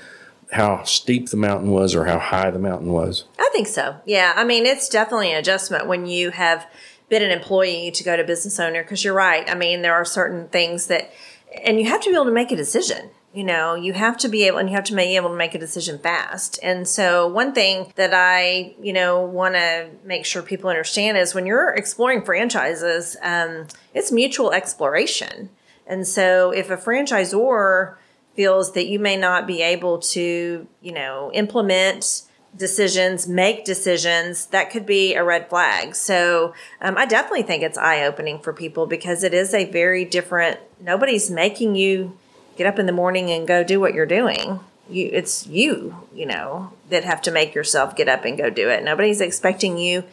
how 0.51 0.83
steep 0.83 1.29
the 1.29 1.37
mountain 1.37 1.71
was 1.71 1.95
or 1.95 2.05
how 2.05 2.19
high 2.19 2.51
the 2.51 2.59
mountain 2.59 2.91
was? 2.91 3.25
I 3.37 3.49
think 3.51 3.67
so. 3.67 3.97
Yeah. 4.05 4.33
I 4.35 4.43
mean, 4.43 4.65
it's 4.65 4.89
definitely 4.89 5.31
an 5.31 5.37
adjustment 5.37 5.87
when 5.87 6.05
you 6.05 6.31
have 6.31 6.67
been 7.09 7.23
an 7.23 7.31
employee 7.31 7.91
to 7.91 8.03
go 8.03 8.17
to 8.17 8.23
business 8.23 8.59
owner 8.59 8.83
because 8.83 9.03
you're 9.03 9.13
right. 9.13 9.49
I 9.49 9.55
mean, 9.55 9.81
there 9.81 9.93
are 9.93 10.05
certain 10.05 10.47
things 10.49 10.87
that, 10.87 11.11
and 11.63 11.79
you 11.79 11.87
have 11.87 12.01
to 12.01 12.09
be 12.09 12.15
able 12.15 12.25
to 12.25 12.31
make 12.31 12.51
a 12.51 12.55
decision. 12.55 13.09
You 13.33 13.43
know, 13.43 13.75
you 13.75 13.93
have 13.93 14.17
to 14.19 14.29
be 14.29 14.45
able, 14.45 14.57
and 14.57 14.67
you 14.67 14.75
have 14.75 14.85
to 14.85 14.95
be 14.95 15.15
able 15.15 15.29
to 15.29 15.35
make 15.35 15.53
a 15.53 15.59
decision 15.59 15.99
fast. 15.99 16.59
And 16.63 16.87
so, 16.87 17.27
one 17.27 17.53
thing 17.53 17.93
that 17.95 18.11
I, 18.11 18.73
you 18.81 18.93
know, 18.93 19.21
want 19.21 19.53
to 19.53 19.89
make 20.03 20.25
sure 20.25 20.41
people 20.41 20.71
understand 20.71 21.17
is 21.17 21.35
when 21.35 21.45
you're 21.45 21.69
exploring 21.69 22.23
franchises, 22.23 23.15
um, 23.21 23.67
it's 23.93 24.11
mutual 24.11 24.53
exploration. 24.53 25.49
And 25.85 26.07
so, 26.07 26.51
if 26.51 26.71
a 26.71 26.77
franchisor 26.77 27.97
feels 28.37 28.73
that 28.73 28.87
you 28.87 28.99
may 28.99 29.17
not 29.17 29.45
be 29.45 29.61
able 29.61 29.97
to, 29.97 30.65
you 30.81 30.91
know, 30.93 31.31
implement 31.33 32.21
decisions, 32.55 33.27
make 33.27 33.65
decisions, 33.65 34.45
that 34.47 34.71
could 34.71 34.85
be 34.85 35.15
a 35.15 35.23
red 35.23 35.49
flag. 35.49 35.95
So 35.95 36.53
um, 36.79 36.97
I 36.97 37.05
definitely 37.05 37.43
think 37.43 37.63
it's 37.63 37.77
eye 37.77 38.03
opening 38.03 38.39
for 38.39 38.53
people 38.53 38.85
because 38.85 39.23
it 39.23 39.33
is 39.33 39.53
a 39.53 39.69
very 39.69 40.05
different, 40.05 40.59
nobody's 40.79 41.29
making 41.29 41.75
you 41.75 42.17
get 42.55 42.67
up 42.67 42.79
in 42.79 42.85
the 42.85 42.91
morning 42.91 43.29
and 43.29 43.47
go 43.47 43.63
do 43.63 43.79
what 43.79 43.93
you're 43.93 44.05
doing. 44.05 44.59
You, 44.89 45.09
it's 45.11 45.45
you, 45.47 46.07
you 46.13 46.25
know, 46.25 46.71
that 46.89 47.03
have 47.03 47.21
to 47.23 47.31
make 47.31 47.53
yourself 47.53 47.95
get 47.95 48.07
up 48.07 48.23
and 48.23 48.37
go 48.37 48.49
do 48.49 48.69
it. 48.69 48.83
Nobody's 48.83 49.19
expecting 49.19 49.77
you 49.77 50.03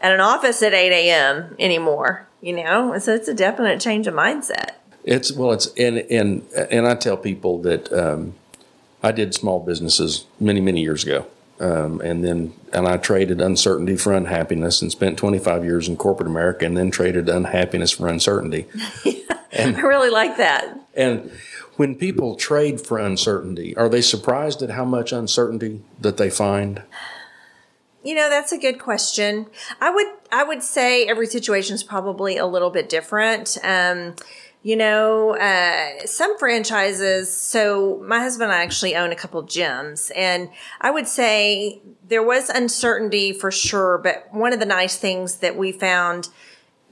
at 0.00 0.12
an 0.12 0.20
office 0.20 0.62
at 0.62 0.72
8 0.72 0.90
a.m. 0.92 1.54
anymore, 1.58 2.26
you 2.40 2.54
know? 2.54 2.98
So 2.98 3.14
it's 3.14 3.28
a 3.28 3.34
definite 3.34 3.80
change 3.80 4.06
of 4.06 4.14
mindset. 4.14 4.76
It's 5.04 5.32
well, 5.32 5.52
it's 5.52 5.66
and 5.76 5.98
and 5.98 6.46
and 6.70 6.86
I 6.86 6.94
tell 6.94 7.16
people 7.16 7.60
that 7.62 7.92
um, 7.92 8.34
I 9.02 9.12
did 9.12 9.34
small 9.34 9.60
businesses 9.60 10.26
many 10.38 10.60
many 10.60 10.80
years 10.80 11.04
ago, 11.04 11.26
um, 11.58 12.00
and 12.00 12.24
then 12.24 12.54
and 12.72 12.86
I 12.86 12.98
traded 12.98 13.40
uncertainty 13.40 13.96
for 13.96 14.12
unhappiness, 14.12 14.80
and 14.80 14.92
spent 14.92 15.18
25 15.18 15.64
years 15.64 15.88
in 15.88 15.96
corporate 15.96 16.28
America, 16.28 16.64
and 16.64 16.76
then 16.76 16.90
traded 16.90 17.28
unhappiness 17.28 17.90
for 17.90 18.08
uncertainty. 18.08 18.66
and, 19.50 19.76
I 19.76 19.80
really 19.80 20.10
like 20.10 20.36
that. 20.36 20.78
And 20.94 21.32
when 21.76 21.96
people 21.96 22.36
trade 22.36 22.80
for 22.80 22.98
uncertainty, 22.98 23.76
are 23.76 23.88
they 23.88 24.02
surprised 24.02 24.62
at 24.62 24.70
how 24.70 24.84
much 24.84 25.12
uncertainty 25.12 25.82
that 26.00 26.16
they 26.16 26.30
find? 26.30 26.82
You 28.04 28.14
know, 28.14 28.28
that's 28.28 28.52
a 28.52 28.58
good 28.58 28.78
question. 28.78 29.46
I 29.80 29.90
would 29.90 30.06
I 30.30 30.44
would 30.44 30.62
say 30.62 31.06
every 31.06 31.26
situation 31.26 31.74
is 31.74 31.82
probably 31.82 32.36
a 32.36 32.46
little 32.46 32.70
bit 32.70 32.88
different. 32.88 33.58
Um, 33.62 34.14
you 34.62 34.76
know, 34.76 35.36
uh, 35.36 36.06
some 36.06 36.38
franchises. 36.38 37.36
So 37.36 38.02
my 38.06 38.20
husband 38.20 38.50
and 38.52 38.60
I 38.60 38.62
actually 38.62 38.94
own 38.94 39.10
a 39.10 39.16
couple 39.16 39.42
gyms, 39.42 40.10
and 40.14 40.50
I 40.80 40.90
would 40.90 41.08
say 41.08 41.80
there 42.08 42.22
was 42.22 42.48
uncertainty 42.48 43.32
for 43.32 43.50
sure. 43.50 43.98
But 43.98 44.28
one 44.30 44.52
of 44.52 44.60
the 44.60 44.66
nice 44.66 44.96
things 44.96 45.36
that 45.36 45.56
we 45.56 45.72
found 45.72 46.28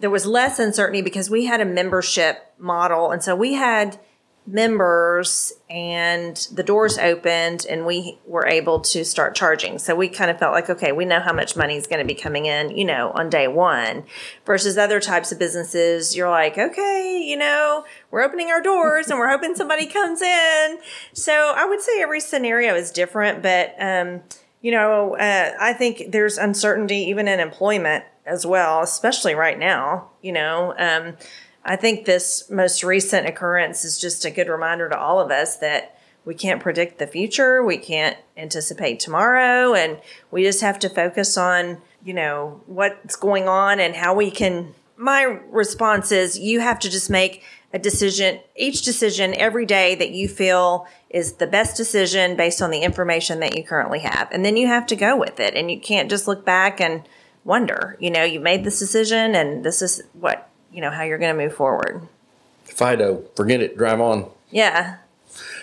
there 0.01 0.11
was 0.11 0.25
less 0.25 0.59
uncertainty 0.59 1.03
because 1.03 1.29
we 1.29 1.45
had 1.45 1.61
a 1.61 1.65
membership 1.65 2.53
model, 2.59 3.11
and 3.11 3.23
so 3.23 3.37
we 3.37 3.55
had 3.55 4.01
members 4.47 5.53
and 5.69 6.49
the 6.53 6.63
doors 6.63 6.99
opened 6.99 7.65
and 7.69 7.87
we 7.87 8.19
were 8.27 8.47
able 8.47 8.81
to 8.81 9.05
start 9.05 9.35
charging. 9.35 9.79
So 9.79 9.95
we 9.95 10.09
kind 10.09 10.31
of 10.31 10.39
felt 10.39 10.53
like, 10.53 10.69
okay, 10.69 10.93
we 10.93 11.05
know 11.05 11.21
how 11.21 11.33
much 11.33 11.57
money 11.57 11.77
is 11.77 11.87
going 11.87 12.01
to 12.01 12.07
be 12.07 12.19
coming 12.19 12.47
in, 12.47 12.77
you 12.77 12.85
know, 12.85 13.11
on 13.13 13.31
day 13.31 13.47
one 13.47 14.05
versus 14.45 14.77
other 14.77 15.01
types 15.01 15.31
of 15.31 15.39
businesses. 15.39 16.17
You're 16.17 16.31
like, 16.31 16.59
okay, 16.59 17.23
you 17.25 17.37
know, 17.37 17.85
we're 18.11 18.23
opening 18.23 18.49
our 18.49 18.63
doors 18.63 19.09
and 19.09 19.19
we're 19.19 19.31
hoping 19.31 19.55
somebody 19.55 19.87
comes 19.87 20.23
in. 20.23 20.79
So 21.13 21.55
I 21.57 21.65
would 21.67 21.81
say 21.81 22.03
every 22.03 22.21
scenario 22.21 22.75
is 22.75 22.91
different, 22.91 23.43
but, 23.43 23.75
um, 23.79 24.23
you 24.63 24.73
know, 24.73 25.17
uh, 25.17 25.53
I 25.61 25.73
think 25.75 26.13
there's 26.13 26.39
uncertainty 26.39 26.97
even 26.97 27.29
in 27.29 27.41
employment 27.41 28.05
as 28.27 28.45
well, 28.45 28.81
especially 28.81 29.35
right 29.35 29.59
now, 29.59 30.11
you 30.23 30.33
know, 30.33 30.75
um, 30.79 31.17
I 31.65 31.77
think 31.77 32.05
this 32.05 32.51
most 32.51 32.83
recent 32.83 33.27
occurrence 33.27 33.85
is 33.85 33.99
just 33.99 34.25
a 34.25 34.31
good 34.31 34.49
reminder 34.49 34.89
to 34.89 34.99
all 34.99 35.21
of 35.21 35.31
us 35.31 35.57
that 35.59 35.97
we 36.25 36.35
can't 36.35 36.61
predict 36.61 36.99
the 36.99 37.07
future, 37.07 37.65
we 37.65 37.79
can't 37.79 38.17
anticipate 38.37 39.01
tomorrow, 39.01 39.75
and 39.75 40.01
we 40.31 40.43
just 40.43 40.61
have 40.61 40.79
to 40.81 40.89
focus 40.89 41.37
on, 41.37 41.79
you 42.05 42.15
know, 42.15 42.63
what's 42.67 43.17
going 43.17 43.49
on 43.49 43.81
and 43.81 43.95
how 43.95 44.15
we 44.15 44.31
can. 44.31 44.75
My 44.97 45.23
response 45.23 46.13
is 46.13 46.39
you 46.39 46.61
have 46.61 46.79
to 46.81 46.91
just 46.91 47.09
make 47.09 47.43
a 47.73 47.79
decision, 47.79 48.41
each 48.57 48.83
decision 48.83 49.33
every 49.35 49.65
day 49.65 49.95
that 49.95 50.11
you 50.11 50.29
feel 50.29 50.87
is 51.09 51.35
the 51.35 51.47
best 51.47 51.77
decision 51.77 52.37
based 52.37 52.61
on 52.61 52.71
the 52.71 52.81
information 52.81 53.41
that 53.41 53.57
you 53.57 53.65
currently 53.65 54.01
have. 54.01 54.31
And 54.31 54.45
then 54.45 54.57
you 54.57 54.67
have 54.67 54.87
to 54.89 54.97
go 54.97 55.17
with 55.17 55.41
it. 55.41 55.55
And 55.55 55.71
you 55.71 55.81
can't 55.81 56.11
just 56.11 56.27
look 56.29 56.45
back 56.45 56.81
and 56.81 57.03
wonder, 57.45 57.97
you 58.01 58.11
know, 58.11 58.25
you 58.25 58.41
made 58.41 58.65
this 58.65 58.79
decision 58.79 59.35
and 59.35 59.65
this 59.65 59.81
is 59.83 60.03
what 60.13 60.50
you 60.73 60.81
know 60.81 60.91
how 60.91 61.03
you're 61.03 61.19
going 61.19 61.37
to 61.37 61.43
move 61.43 61.55
forward. 61.55 62.07
Fido, 62.65 63.25
forget 63.37 63.61
it. 63.61 63.77
Drive 63.77 64.01
on. 64.01 64.31
Yeah. 64.51 64.97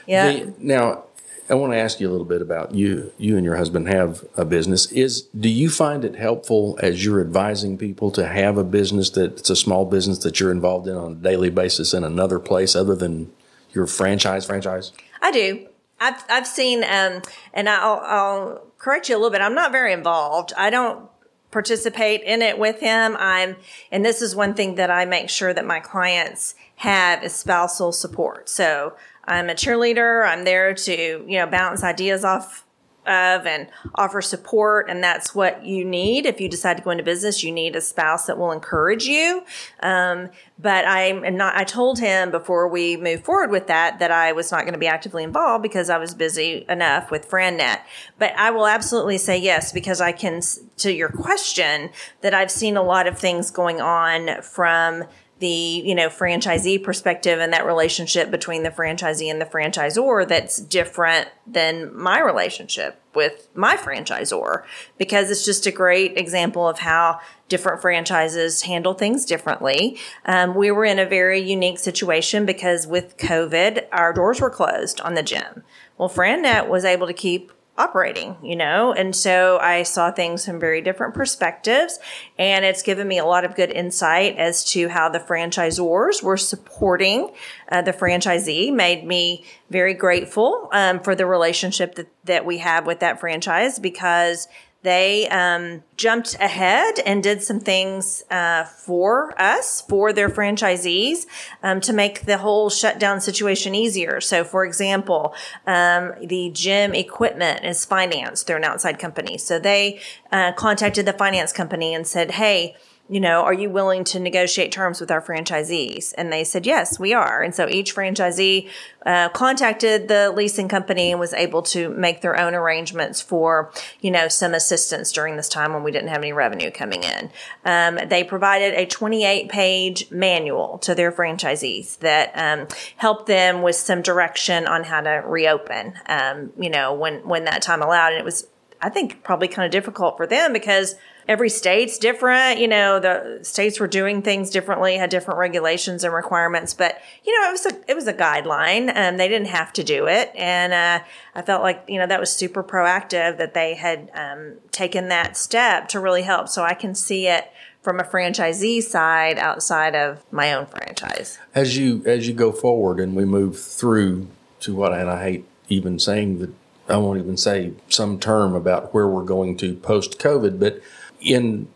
Yeah. 0.05 0.31
The, 0.31 0.53
now, 0.59 1.03
I 1.49 1.55
want 1.55 1.71
to 1.73 1.77
ask 1.77 1.99
you 1.99 2.09
a 2.09 2.11
little 2.11 2.25
bit 2.25 2.41
about 2.41 2.73
you. 2.75 3.13
You 3.17 3.37
and 3.37 3.45
your 3.45 3.55
husband 3.55 3.87
have 3.87 4.23
a 4.35 4.43
business. 4.43 4.91
Is 4.91 5.23
do 5.37 5.47
you 5.47 5.69
find 5.69 6.03
it 6.03 6.15
helpful 6.15 6.77
as 6.81 7.05
you're 7.05 7.21
advising 7.21 7.77
people 7.77 8.11
to 8.11 8.27
have 8.27 8.57
a 8.57 8.63
business 8.63 9.09
that 9.11 9.39
it's 9.39 9.49
a 9.49 9.55
small 9.55 9.85
business 9.85 10.19
that 10.19 10.39
you're 10.39 10.51
involved 10.51 10.87
in 10.87 10.95
on 10.95 11.13
a 11.13 11.15
daily 11.15 11.49
basis 11.49 11.93
in 11.93 12.03
another 12.03 12.39
place 12.39 12.75
other 12.75 12.95
than 12.95 13.31
your 13.73 13.87
franchise 13.87 14.45
franchise? 14.45 14.91
I 15.21 15.31
do. 15.31 15.67
I've 15.99 16.21
I've 16.29 16.47
seen 16.47 16.83
um, 16.83 17.21
and 17.53 17.69
I'll, 17.69 18.01
I'll 18.03 18.63
correct 18.77 19.07
you 19.09 19.15
a 19.15 19.17
little 19.17 19.31
bit. 19.31 19.41
I'm 19.41 19.55
not 19.55 19.71
very 19.71 19.93
involved. 19.93 20.51
I 20.57 20.69
don't 20.69 21.09
participate 21.57 22.21
in 22.21 22.43
it 22.43 22.59
with 22.59 22.79
him. 22.81 23.17
I'm, 23.17 23.55
and 23.91 24.05
this 24.05 24.21
is 24.21 24.35
one 24.35 24.53
thing 24.53 24.75
that 24.75 24.91
I 24.91 25.05
make 25.05 25.27
sure 25.27 25.55
that 25.55 25.65
my 25.65 25.79
clients 25.79 26.53
have 26.75 27.23
is 27.23 27.33
spousal 27.33 27.91
support. 27.91 28.47
So 28.47 28.93
I'm 29.25 29.49
a 29.49 29.55
cheerleader. 29.55 30.23
I'm 30.23 30.43
there 30.43 30.75
to, 30.75 31.25
you 31.27 31.39
know, 31.39 31.47
bounce 31.47 31.83
ideas 31.83 32.23
off 32.23 32.63
of 33.07 33.45
and 33.45 33.67
offer 33.95 34.21
support. 34.21 34.89
And 34.89 35.03
that's 35.03 35.33
what 35.33 35.65
you 35.65 35.85
need. 35.85 36.25
If 36.25 36.41
you 36.41 36.49
decide 36.49 36.77
to 36.77 36.83
go 36.83 36.91
into 36.91 37.03
business, 37.03 37.43
you 37.43 37.51
need 37.51 37.75
a 37.75 37.81
spouse 37.81 38.25
that 38.25 38.37
will 38.37 38.51
encourage 38.51 39.05
you. 39.05 39.43
Um, 39.81 40.29
but 40.59 40.85
I'm 40.87 41.35
not, 41.35 41.55
I 41.55 41.63
told 41.63 41.99
him 41.99 42.31
before 42.31 42.67
we 42.67 42.97
moved 42.97 43.25
forward 43.25 43.51
with 43.51 43.67
that, 43.67 43.99
that 43.99 44.11
I 44.11 44.31
was 44.31 44.51
not 44.51 44.61
going 44.61 44.73
to 44.73 44.79
be 44.79 44.87
actively 44.87 45.23
involved 45.23 45.61
because 45.61 45.89
I 45.89 45.97
was 45.97 46.13
busy 46.13 46.65
enough 46.67 47.11
with 47.11 47.29
FranNet. 47.29 47.81
But 48.17 48.33
I 48.35 48.51
will 48.51 48.65
absolutely 48.65 49.17
say 49.17 49.37
yes, 49.37 49.71
because 49.71 50.01
I 50.01 50.11
can, 50.11 50.41
to 50.77 50.91
your 50.91 51.09
question, 51.09 51.91
that 52.21 52.33
I've 52.33 52.51
seen 52.51 52.75
a 52.75 52.83
lot 52.83 53.07
of 53.07 53.17
things 53.17 53.51
going 53.51 53.79
on 53.81 54.41
from 54.41 55.05
the 55.39 55.47
you 55.47 55.93
know 55.93 56.10
franchisee 56.10 56.82
perspective 56.82 57.39
and 57.39 57.54
that 57.54 57.65
relationship 57.65 58.32
between 58.32 58.63
the 58.63 58.69
franchisee 58.69 59.30
and 59.30 59.39
the 59.39 59.45
franchisor 59.45 60.28
that's 60.28 60.60
different 60.60 61.30
than 61.45 61.95
my 61.95 62.19
relationship 62.19 63.02
with 63.13 63.47
my 63.56 63.76
franchisor 63.76 64.63
because 64.97 65.30
it's 65.32 65.45
just 65.45 65.65
a 65.65 65.71
great 65.71 66.17
example 66.17 66.67
of 66.67 66.80
how 66.80 67.19
different 67.50 67.82
franchises 67.82 68.63
handle 68.63 68.93
things 68.93 69.26
differently. 69.26 69.97
Um, 70.26 70.54
we 70.54 70.69
were 70.69 70.86
in 70.86 71.00
a 71.00 71.06
very 71.06 71.39
unique 71.39 71.80
situation 71.80 72.45
because 72.45 72.86
with 72.86 73.17
COVID, 73.17 73.86
our 73.91 74.13
doors 74.13 74.41
were 74.41 74.50
closed 74.50 75.00
on 75.02 75.13
the 75.13 75.23
gym. 75.23 75.63
Well, 75.97 76.10
FranNet 76.10 76.67
was 76.67 76.86
able 76.86 77.08
to 77.08 77.13
keep 77.13 77.52
operating, 77.77 78.35
you 78.41 78.55
know? 78.55 78.91
And 78.91 79.15
so 79.15 79.59
I 79.59 79.83
saw 79.83 80.11
things 80.11 80.45
from 80.45 80.59
very 80.59 80.81
different 80.81 81.13
perspectives. 81.13 81.99
And 82.39 82.65
it's 82.65 82.81
given 82.81 83.07
me 83.07 83.19
a 83.19 83.25
lot 83.25 83.45
of 83.45 83.55
good 83.55 83.69
insight 83.69 84.35
as 84.37 84.63
to 84.71 84.89
how 84.89 85.09
the 85.09 85.19
franchisors 85.19 86.23
were 86.23 86.37
supporting 86.37 87.31
uh, 87.71 87.83
the 87.83 87.93
franchisee, 87.93 88.73
made 88.73 89.05
me 89.05 89.45
very 89.69 89.93
grateful 89.93 90.69
um, 90.71 90.99
for 90.99 91.13
the 91.13 91.25
relationship 91.25 91.95
that, 91.95 92.07
that 92.23 92.45
we 92.45 92.57
have 92.59 92.85
with 92.87 92.99
that 93.01 93.19
franchise 93.19 93.77
because 93.77 94.47
they 94.83 95.27
um, 95.29 95.83
jumped 95.97 96.35
ahead 96.39 96.99
and 97.05 97.21
did 97.21 97.43
some 97.43 97.59
things 97.59 98.23
uh, 98.29 98.63
for 98.63 99.39
us, 99.41 99.81
for 99.81 100.13
their 100.13 100.29
franchisees, 100.29 101.25
um, 101.63 101.81
to 101.81 101.91
make 101.91 102.21
the 102.21 102.37
whole 102.37 102.69
shutdown 102.69 103.19
situation 103.19 103.75
easier. 103.75 104.21
So, 104.21 104.43
for 104.43 104.63
example, 104.63 105.33
um, 105.65 106.13
the 106.23 106.51
gym 106.53 106.93
equipment 106.93 107.65
is 107.65 107.85
financed 107.85 108.47
through 108.47 108.57
an 108.57 108.63
outside 108.63 108.99
company. 108.99 109.37
So 109.37 109.59
they 109.59 109.99
uh, 110.31 110.53
contacted 110.53 111.05
the 111.05 111.13
finance 111.13 111.51
company 111.51 111.93
and 111.93 112.07
said, 112.07 112.31
hey, 112.31 112.75
you 113.09 113.21
know, 113.21 113.41
are 113.41 113.53
you 113.53 113.69
willing 113.69 114.03
to 114.03 114.19
negotiate 114.19 114.71
terms 114.71 114.99
with 114.99 115.09
our 115.09 115.21
franchisees? 115.21 116.13
And 116.17 116.31
they 116.31 116.43
said, 116.43 116.65
yes, 116.65 116.99
we 116.99 117.13
are. 117.13 117.41
And 117.41 117.55
so 117.55 117.69
each 117.69 117.95
franchisee 117.95 118.69
uh, 119.05 119.29
contacted 119.29 120.09
the 120.09 120.29
leasing 120.31 120.67
company 120.67 121.11
and 121.11 121.19
was 121.19 121.33
able 121.33 121.61
to 121.61 121.89
make 121.89 122.19
their 122.19 122.37
own 122.37 122.53
arrangements 122.53 123.21
for, 123.21 123.71
you 124.01 124.11
know, 124.11 124.27
some 124.27 124.53
assistance 124.53 125.13
during 125.13 125.37
this 125.37 125.47
time 125.47 125.73
when 125.73 125.83
we 125.83 125.91
didn't 125.91 126.09
have 126.09 126.17
any 126.17 126.33
revenue 126.33 126.69
coming 126.69 127.03
in. 127.03 127.29
Um, 127.63 127.97
they 128.09 128.25
provided 128.25 128.73
a 128.73 128.85
28 128.85 129.47
page 129.47 130.11
manual 130.11 130.77
to 130.79 130.93
their 130.93 131.11
franchisees 131.11 131.97
that 131.99 132.31
um, 132.35 132.67
helped 132.97 133.27
them 133.27 133.61
with 133.61 133.77
some 133.77 134.01
direction 134.01 134.67
on 134.67 134.83
how 134.83 134.99
to 134.99 135.23
reopen, 135.25 135.93
um, 136.07 136.51
you 136.59 136.69
know, 136.69 136.93
when, 136.93 137.25
when 137.25 137.45
that 137.45 137.61
time 137.61 137.81
allowed. 137.81 138.11
And 138.11 138.19
it 138.19 138.25
was, 138.25 138.47
I 138.81 138.89
think, 138.89 139.23
probably 139.23 139.47
kind 139.47 139.65
of 139.65 139.71
difficult 139.71 140.17
for 140.17 140.27
them 140.27 140.51
because 140.51 140.95
every 141.27 141.49
state's 141.49 141.97
different. 141.97 142.59
You 142.59 142.67
know, 142.67 142.99
the 142.99 143.39
states 143.43 143.79
were 143.79 143.87
doing 143.87 144.21
things 144.21 144.49
differently, 144.49 144.97
had 144.97 145.09
different 145.09 145.39
regulations 145.39 146.03
and 146.03 146.13
requirements. 146.13 146.73
But 146.73 147.01
you 147.25 147.39
know, 147.39 147.49
it 147.49 147.51
was 147.51 147.65
a 147.65 147.91
it 147.91 147.95
was 147.95 148.07
a 148.07 148.13
guideline. 148.13 148.91
and 148.93 149.19
they 149.19 149.27
didn't 149.27 149.47
have 149.47 149.73
to 149.73 149.83
do 149.83 150.07
it, 150.07 150.31
and 150.35 150.73
uh, 150.73 151.03
I 151.35 151.41
felt 151.41 151.61
like 151.61 151.83
you 151.87 151.99
know 151.99 152.07
that 152.07 152.19
was 152.19 152.31
super 152.31 152.63
proactive 152.63 153.37
that 153.37 153.53
they 153.53 153.75
had 153.75 154.09
um, 154.13 154.55
taken 154.71 155.09
that 155.09 155.37
step 155.37 155.87
to 155.89 155.99
really 155.99 156.23
help. 156.23 156.47
So 156.49 156.63
I 156.63 156.73
can 156.73 156.95
see 156.95 157.27
it 157.27 157.51
from 157.81 157.99
a 157.99 158.03
franchisee 158.03 158.81
side 158.81 159.37
outside 159.37 159.95
of 159.95 160.21
my 160.31 160.53
own 160.53 160.65
franchise. 160.65 161.39
As 161.55 161.77
you 161.77 162.03
as 162.05 162.27
you 162.27 162.33
go 162.33 162.51
forward 162.51 162.99
and 162.99 163.15
we 163.15 163.25
move 163.25 163.59
through 163.59 164.27
to 164.61 164.75
what, 164.75 164.93
and 164.93 165.09
I 165.09 165.23
hate 165.23 165.45
even 165.69 165.99
saying 165.99 166.39
that 166.39 166.53
I 166.89 166.97
won't 166.97 167.19
even 167.19 167.37
say 167.37 167.73
some 167.89 168.19
term 168.19 168.55
about 168.55 168.93
where 168.93 169.07
we're 169.07 169.23
going 169.23 169.57
to 169.57 169.75
post 169.75 170.19
COVID, 170.19 170.59
but 170.59 170.81
in 171.27 171.67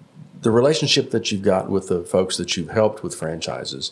the 0.42 0.52
relationship 0.52 1.12
that 1.12 1.32
you've 1.32 1.44
got 1.44 1.70
with 1.70 1.88
the 1.88 2.04
folks 2.04 2.38
that 2.38 2.58
you've 2.58 2.72
helped 2.72 3.04
with 3.04 3.14
franchises, 3.14 3.92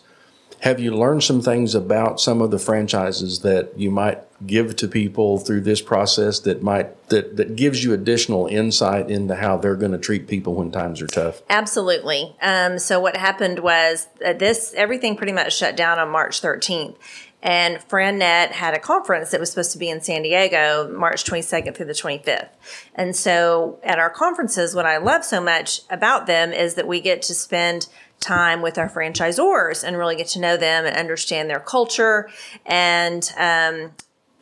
have 0.61 0.79
you 0.79 0.93
learned 0.93 1.23
some 1.23 1.41
things 1.41 1.73
about 1.73 2.19
some 2.19 2.41
of 2.41 2.51
the 2.51 2.59
franchises 2.59 3.39
that 3.39 3.77
you 3.77 3.89
might 3.89 4.19
give 4.45 4.75
to 4.77 4.87
people 4.87 5.37
through 5.37 5.61
this 5.61 5.81
process 5.81 6.39
that 6.39 6.61
might 6.61 7.07
that 7.09 7.37
that 7.37 7.55
gives 7.55 7.83
you 7.83 7.93
additional 7.93 8.47
insight 8.47 9.09
into 9.09 9.35
how 9.35 9.57
they're 9.57 9.75
going 9.75 9.91
to 9.91 9.97
treat 9.97 10.27
people 10.27 10.55
when 10.55 10.71
times 10.71 11.01
are 11.01 11.07
tough? 11.07 11.41
Absolutely. 11.49 12.35
Um, 12.41 12.77
so 12.77 12.99
what 12.99 13.15
happened 13.15 13.59
was 13.59 14.07
uh, 14.25 14.33
this 14.33 14.73
everything 14.75 15.15
pretty 15.15 15.33
much 15.33 15.55
shut 15.55 15.77
down 15.77 15.97
on 15.97 16.09
march 16.09 16.41
13th 16.41 16.95
and 17.41 17.77
FranNet 17.77 18.51
had 18.51 18.73
a 18.73 18.79
conference 18.79 19.31
that 19.31 19.39
was 19.39 19.49
supposed 19.49 19.71
to 19.71 19.77
be 19.77 19.89
in 19.89 20.01
San 20.01 20.23
Diego 20.23 20.91
March 20.93 21.23
22nd 21.23 21.75
through 21.75 21.85
the 21.85 21.93
25th. 21.93 22.49
And 22.95 23.15
so 23.15 23.79
at 23.83 23.97
our 23.97 24.09
conferences, 24.09 24.75
what 24.75 24.85
I 24.85 24.97
love 24.97 25.23
so 25.23 25.39
much 25.39 25.81
about 25.89 26.27
them 26.27 26.51
is 26.51 26.75
that 26.75 26.87
we 26.87 26.99
get 26.99 27.21
to 27.23 27.33
spend 27.33 27.87
time 28.19 28.61
with 28.61 28.77
our 28.77 28.89
franchisors 28.89 29.83
and 29.83 29.97
really 29.97 30.17
get 30.17 30.27
to 30.27 30.39
know 30.39 30.57
them 30.57 30.85
and 30.85 30.97
understand 30.97 31.49
their 31.49 31.61
culture. 31.61 32.29
And 32.65 33.31
um, 33.37 33.91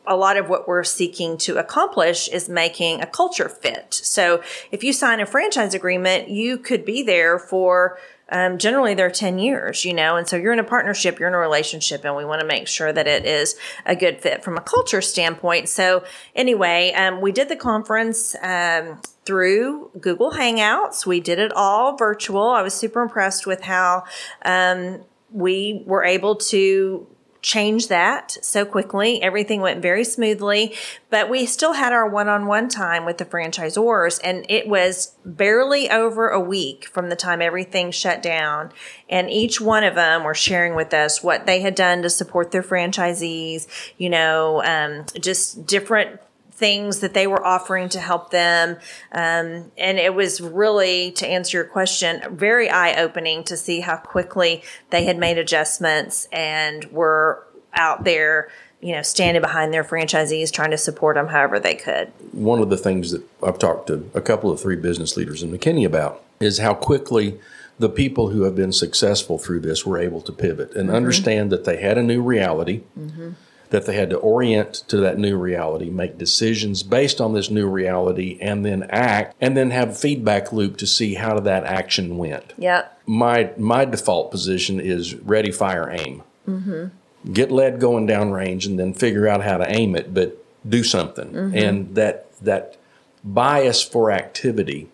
a 0.07 0.15
lot 0.15 0.37
of 0.37 0.49
what 0.49 0.67
we're 0.67 0.83
seeking 0.83 1.37
to 1.37 1.57
accomplish 1.57 2.27
is 2.29 2.49
making 2.49 3.01
a 3.01 3.05
culture 3.05 3.49
fit. 3.49 3.93
So 3.93 4.41
if 4.71 4.83
you 4.83 4.93
sign 4.93 5.19
a 5.19 5.25
franchise 5.25 5.73
agreement, 5.73 6.29
you 6.29 6.57
could 6.57 6.85
be 6.85 7.03
there 7.03 7.37
for 7.37 7.99
um, 8.29 8.57
generally 8.57 8.93
they're 8.93 9.09
10 9.09 9.39
years, 9.39 9.85
you 9.85 9.93
know, 9.93 10.17
and 10.17 10.27
so 10.27 10.35
you're 10.35 10.53
in 10.53 10.59
a 10.59 10.63
partnership, 10.63 11.19
you're 11.19 11.29
in 11.29 11.33
a 11.33 11.39
relationship, 11.39 12.03
and 12.03 12.15
we 12.15 12.25
want 12.25 12.41
to 12.41 12.47
make 12.47 12.67
sure 12.67 12.91
that 12.91 13.07
it 13.07 13.25
is 13.25 13.55
a 13.85 13.95
good 13.95 14.21
fit 14.21 14.43
from 14.43 14.57
a 14.57 14.61
culture 14.61 15.01
standpoint. 15.01 15.69
So, 15.69 16.03
anyway, 16.35 16.93
um, 16.93 17.21
we 17.21 17.31
did 17.31 17.49
the 17.49 17.55
conference 17.55 18.35
um, 18.41 19.01
through 19.25 19.91
Google 19.99 20.31
Hangouts. 20.31 21.05
We 21.05 21.19
did 21.19 21.39
it 21.39 21.51
all 21.53 21.95
virtual. 21.95 22.49
I 22.49 22.61
was 22.61 22.73
super 22.73 23.01
impressed 23.01 23.47
with 23.47 23.61
how 23.61 24.03
um, 24.43 25.03
we 25.31 25.83
were 25.85 26.03
able 26.03 26.35
to 26.35 27.07
change 27.47 27.87
that 27.87 28.37
so 28.41 28.65
quickly. 28.65 29.21
Everything 29.21 29.61
went 29.61 29.81
very 29.81 30.03
smoothly, 30.03 30.75
but 31.09 31.29
we 31.29 31.45
still 31.45 31.71
had 31.71 31.93
our 31.93 32.05
one 32.05 32.27
on 32.27 32.45
one 32.45 32.67
time 32.67 33.05
with 33.05 33.19
the 33.19 33.23
franchisors, 33.23 34.19
and 34.21 34.45
it 34.49 34.67
was 34.67 35.15
barely 35.23 35.89
over 35.89 36.27
a 36.27 36.41
week 36.41 36.87
from 36.87 37.07
the 37.07 37.15
time 37.15 37.41
everything 37.41 37.89
shut 37.89 38.21
down. 38.21 38.73
And 39.09 39.29
each 39.29 39.61
one 39.61 39.85
of 39.85 39.95
them 39.95 40.25
were 40.25 40.33
sharing 40.33 40.75
with 40.75 40.93
us 40.93 41.23
what 41.23 41.45
they 41.45 41.61
had 41.61 41.73
done 41.73 42.01
to 42.01 42.09
support 42.09 42.51
their 42.51 42.63
franchisees, 42.63 43.67
you 43.97 44.09
know, 44.09 44.61
um, 44.65 45.05
just 45.17 45.65
different 45.65 46.19
things 46.57 47.01
that 47.01 47.13
they 47.13 47.27
were 47.27 47.45
offering 47.45 47.87
to 47.87 47.99
help 47.99 48.31
them. 48.31 48.77
Um, 49.11 49.71
and 49.77 49.99
it 49.99 50.15
was 50.15 50.41
really, 50.41 51.11
to 51.11 51.27
answer 51.27 51.59
your 51.59 51.65
question, 51.65 52.21
very 52.35 52.67
eye 52.67 52.95
opening 52.95 53.43
to 53.45 53.55
see 53.55 53.81
how 53.81 53.97
quickly 53.97 54.63
they 54.89 55.05
had 55.05 55.19
made 55.19 55.37
adjustments 55.37 56.27
and 56.31 56.83
were 56.85 57.45
out 57.73 58.03
there 58.03 58.49
you 58.79 58.93
know, 58.93 59.01
standing 59.01 59.41
behind 59.41 59.73
their 59.73 59.83
franchisees, 59.83 60.51
trying 60.51 60.69
to 60.69 60.77
support 60.77 61.15
them 61.15 61.27
however 61.27 61.59
they 61.59 61.73
could. 61.73 62.11
One 62.31 62.61
of 62.61 62.69
the 62.69 62.77
things 62.77 63.09
that 63.11 63.23
I've 63.41 63.57
talked 63.57 63.87
to 63.87 64.09
a 64.13 64.21
couple 64.21 64.51
of 64.51 64.61
three 64.61 64.75
business 64.75 65.17
leaders 65.17 65.41
in 65.41 65.51
McKinney 65.51 65.83
about 65.83 66.23
is 66.39 66.59
how 66.59 66.75
quickly 66.75 67.39
the 67.79 67.89
people 67.89 68.29
who 68.29 68.43
have 68.43 68.55
been 68.55 68.71
successful 68.71 69.39
through 69.39 69.61
this 69.61 69.83
were 69.83 69.97
able 69.97 70.21
to 70.21 70.31
pivot 70.31 70.75
and 70.75 70.87
mm-hmm. 70.87 70.95
understand 70.95 71.51
that 71.51 71.65
they 71.65 71.77
had 71.77 71.97
a 71.97 72.03
new 72.03 72.21
reality. 72.21 72.81
Mm-hmm 72.97 73.31
that 73.69 73.85
they 73.85 73.95
had 73.95 74.09
to 74.11 74.17
orient 74.17 74.73
to 74.87 74.97
that 74.97 75.17
new 75.17 75.37
reality, 75.37 75.89
make 75.89 76.17
decisions 76.17 76.83
based 76.83 77.19
on 77.19 77.33
this 77.33 77.49
new 77.49 77.67
reality, 77.67 78.37
and 78.41 78.65
then 78.65 78.83
act, 78.89 79.35
and 79.41 79.57
then 79.57 79.71
have 79.71 79.89
a 79.89 79.95
feedback 79.95 80.53
loop 80.53 80.77
to 80.77 80.87
see 80.87 81.15
how 81.15 81.39
that 81.39 81.63
action 81.65 82.17
went. 82.17 82.53
Yep. 82.57 83.01
My 83.05 83.51
my 83.57 83.85
default 83.85 84.31
position 84.31 84.79
is 84.79 85.15
ready, 85.15 85.51
fire, 85.51 85.89
aim. 85.89 86.23
Mm-hmm. 86.47 87.33
Get 87.33 87.51
lead 87.51 87.79
going 87.79 88.05
down 88.05 88.31
range, 88.31 88.65
and 88.65 88.79
then 88.79 88.93
figure 88.93 89.27
out 89.27 89.43
how 89.43 89.57
to 89.57 89.69
aim 89.69 89.95
it, 89.95 90.13
but 90.13 90.43
do 90.67 90.83
something. 90.83 91.31
Mm-hmm. 91.31 91.57
And 91.57 91.95
that 91.95 92.31
that 92.41 92.77
bias 93.23 93.83
for 93.83 94.11
activity 94.11 94.89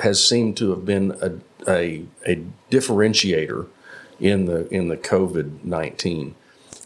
has 0.00 0.26
seemed 0.26 0.56
to 0.56 0.70
have 0.70 0.84
been 0.84 1.12
a 1.20 1.32
a, 1.70 2.04
a 2.26 2.42
differentiator 2.70 3.68
in 4.18 4.46
the 4.46 4.66
in 4.74 4.88
the 4.88 4.96
COVID 4.96 5.64
nineteen 5.64 6.34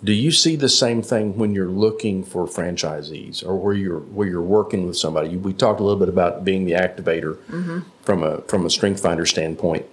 do 0.04 0.12
you 0.12 0.30
see 0.30 0.56
the 0.56 0.68
same 0.68 1.02
thing 1.02 1.36
when 1.36 1.54
you're 1.54 1.68
looking 1.68 2.24
for 2.24 2.46
franchisees 2.46 3.44
or 3.44 3.56
where 3.56 3.74
you're 3.74 4.00
where 4.00 4.28
you're 4.28 4.42
working 4.42 4.86
with 4.86 4.96
somebody? 4.96 5.36
We 5.36 5.52
talked 5.52 5.80
a 5.80 5.82
little 5.82 5.98
bit 5.98 6.08
about 6.08 6.44
being 6.44 6.64
the 6.64 6.72
activator 6.72 7.36
mm-hmm. 7.36 7.80
from 8.02 8.22
a 8.22 8.42
from 8.42 8.66
a 8.66 8.70
strength 8.70 9.00
finder 9.00 9.26
standpoint, 9.26 9.86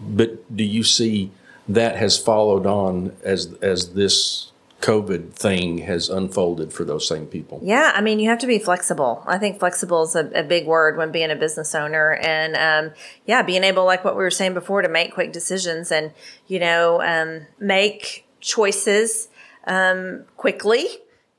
but 0.00 0.54
do 0.54 0.64
you 0.64 0.82
see 0.82 1.30
that 1.68 1.96
has 1.96 2.18
followed 2.18 2.66
on 2.66 3.16
as 3.24 3.54
as 3.62 3.94
this 3.94 4.52
COVID 4.82 5.32
thing 5.32 5.78
has 5.78 6.08
unfolded 6.08 6.72
for 6.72 6.84
those 6.84 7.08
same 7.08 7.26
people. 7.26 7.60
Yeah, 7.62 7.92
I 7.94 8.00
mean, 8.02 8.20
you 8.20 8.28
have 8.28 8.38
to 8.40 8.46
be 8.46 8.58
flexible. 8.58 9.24
I 9.26 9.38
think 9.38 9.58
flexible 9.58 10.02
is 10.02 10.14
a, 10.14 10.30
a 10.32 10.42
big 10.42 10.66
word 10.66 10.96
when 10.96 11.10
being 11.10 11.30
a 11.30 11.34
business 11.34 11.74
owner. 11.74 12.12
And 12.12 12.56
um, 12.56 12.94
yeah, 13.24 13.42
being 13.42 13.64
able, 13.64 13.84
like 13.84 14.04
what 14.04 14.16
we 14.16 14.22
were 14.22 14.30
saying 14.30 14.54
before, 14.54 14.82
to 14.82 14.88
make 14.88 15.14
quick 15.14 15.32
decisions 15.32 15.90
and, 15.90 16.12
you 16.46 16.60
know, 16.60 17.02
um, 17.02 17.46
make 17.58 18.26
choices 18.40 19.28
um, 19.66 20.24
quickly 20.36 20.86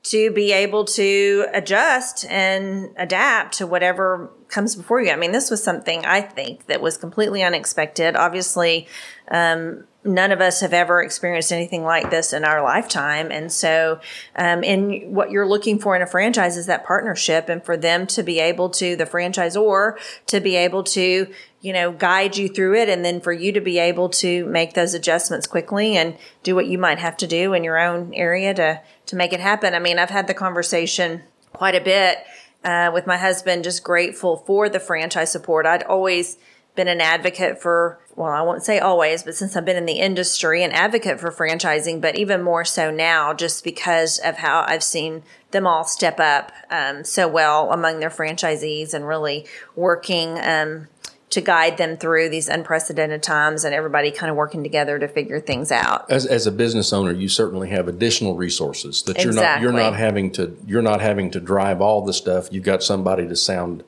to 0.04 0.30
be 0.30 0.52
able 0.52 0.84
to 0.84 1.46
adjust 1.52 2.24
and 2.26 2.90
adapt 2.96 3.58
to 3.58 3.66
whatever 3.66 4.30
comes 4.48 4.74
before 4.74 5.02
you. 5.02 5.10
I 5.10 5.16
mean, 5.16 5.32
this 5.32 5.50
was 5.50 5.62
something 5.62 6.04
I 6.06 6.20
think 6.22 6.66
that 6.66 6.80
was 6.80 6.96
completely 6.96 7.42
unexpected. 7.42 8.16
Obviously, 8.16 8.86
um, 9.30 9.84
none 10.04 10.32
of 10.32 10.40
us 10.40 10.60
have 10.60 10.72
ever 10.72 11.02
experienced 11.02 11.52
anything 11.52 11.84
like 11.84 12.10
this 12.10 12.32
in 12.32 12.44
our 12.44 12.62
lifetime. 12.62 13.30
And 13.30 13.52
so, 13.52 14.00
um, 14.36 14.64
and 14.64 15.14
what 15.14 15.30
you're 15.30 15.46
looking 15.46 15.78
for 15.78 15.94
in 15.94 16.00
a 16.00 16.06
franchise 16.06 16.56
is 16.56 16.66
that 16.66 16.86
partnership 16.86 17.48
and 17.48 17.62
for 17.62 17.76
them 17.76 18.06
to 18.08 18.22
be 18.22 18.38
able 18.38 18.70
to, 18.70 18.96
the 18.96 19.04
franchisor, 19.04 19.98
to 20.26 20.40
be 20.40 20.56
able 20.56 20.84
to, 20.84 21.26
you 21.60 21.72
know, 21.72 21.90
guide 21.92 22.36
you 22.36 22.48
through 22.48 22.74
it. 22.76 22.88
And 22.88 23.04
then 23.04 23.20
for 23.20 23.32
you 23.32 23.52
to 23.52 23.60
be 23.60 23.78
able 23.78 24.08
to 24.10 24.46
make 24.46 24.74
those 24.74 24.94
adjustments 24.94 25.46
quickly 25.46 25.96
and 25.96 26.16
do 26.42 26.54
what 26.54 26.66
you 26.66 26.78
might 26.78 26.98
have 26.98 27.16
to 27.18 27.26
do 27.26 27.52
in 27.52 27.64
your 27.64 27.78
own 27.78 28.12
area 28.14 28.54
to, 28.54 28.80
to 29.06 29.16
make 29.16 29.32
it 29.32 29.40
happen. 29.40 29.74
I 29.74 29.78
mean, 29.78 29.98
I've 29.98 30.10
had 30.10 30.26
the 30.26 30.34
conversation 30.34 31.22
quite 31.52 31.74
a 31.74 31.80
bit, 31.80 32.18
uh, 32.64 32.90
with 32.92 33.06
my 33.06 33.16
husband, 33.16 33.64
just 33.64 33.82
grateful 33.82 34.36
for 34.36 34.68
the 34.68 34.80
franchise 34.80 35.32
support. 35.32 35.66
I'd 35.66 35.82
always, 35.84 36.38
been 36.78 36.88
an 36.88 37.00
advocate 37.00 37.60
for, 37.60 37.98
well, 38.14 38.30
I 38.30 38.40
won't 38.42 38.62
say 38.62 38.78
always, 38.78 39.24
but 39.24 39.34
since 39.34 39.56
I've 39.56 39.64
been 39.64 39.76
in 39.76 39.84
the 39.84 39.98
industry, 39.98 40.62
an 40.62 40.70
advocate 40.70 41.18
for 41.18 41.32
franchising, 41.32 42.00
but 42.00 42.16
even 42.16 42.40
more 42.40 42.64
so 42.64 42.88
now, 42.88 43.34
just 43.34 43.64
because 43.64 44.20
of 44.20 44.36
how 44.36 44.64
I've 44.64 44.84
seen 44.84 45.24
them 45.50 45.66
all 45.66 45.82
step 45.82 46.20
up 46.20 46.52
um, 46.70 47.02
so 47.02 47.26
well 47.26 47.72
among 47.72 47.98
their 47.98 48.10
franchisees 48.10 48.94
and 48.94 49.08
really 49.08 49.44
working 49.74 50.38
um, 50.38 50.86
to 51.30 51.40
guide 51.40 51.76
them 51.76 51.96
through 51.96 52.30
these 52.30 52.48
unprecedented 52.48 53.22
times 53.22 53.64
and 53.64 53.74
everybody 53.74 54.10
kind 54.10 54.30
of 54.30 54.36
working 54.36 54.62
together 54.62 54.98
to 54.98 55.06
figure 55.06 55.40
things 55.40 55.70
out. 55.70 56.10
As, 56.10 56.24
as 56.24 56.46
a 56.46 56.52
business 56.52 56.92
owner, 56.92 57.12
you 57.12 57.28
certainly 57.28 57.68
have 57.68 57.86
additional 57.86 58.34
resources 58.34 59.02
that 59.02 59.18
you're 59.18 59.28
exactly. 59.28 59.66
not 59.66 59.72
you're 59.74 59.82
not 59.82 59.94
having 59.94 60.30
to 60.32 60.56
you're 60.66 60.82
not 60.82 61.00
having 61.00 61.30
to 61.32 61.40
drive 61.40 61.80
all 61.80 62.04
the 62.04 62.14
stuff. 62.14 62.48
You've 62.50 62.64
got 62.64 62.82
somebody 62.82 63.28
to 63.28 63.36
sound 63.36 63.84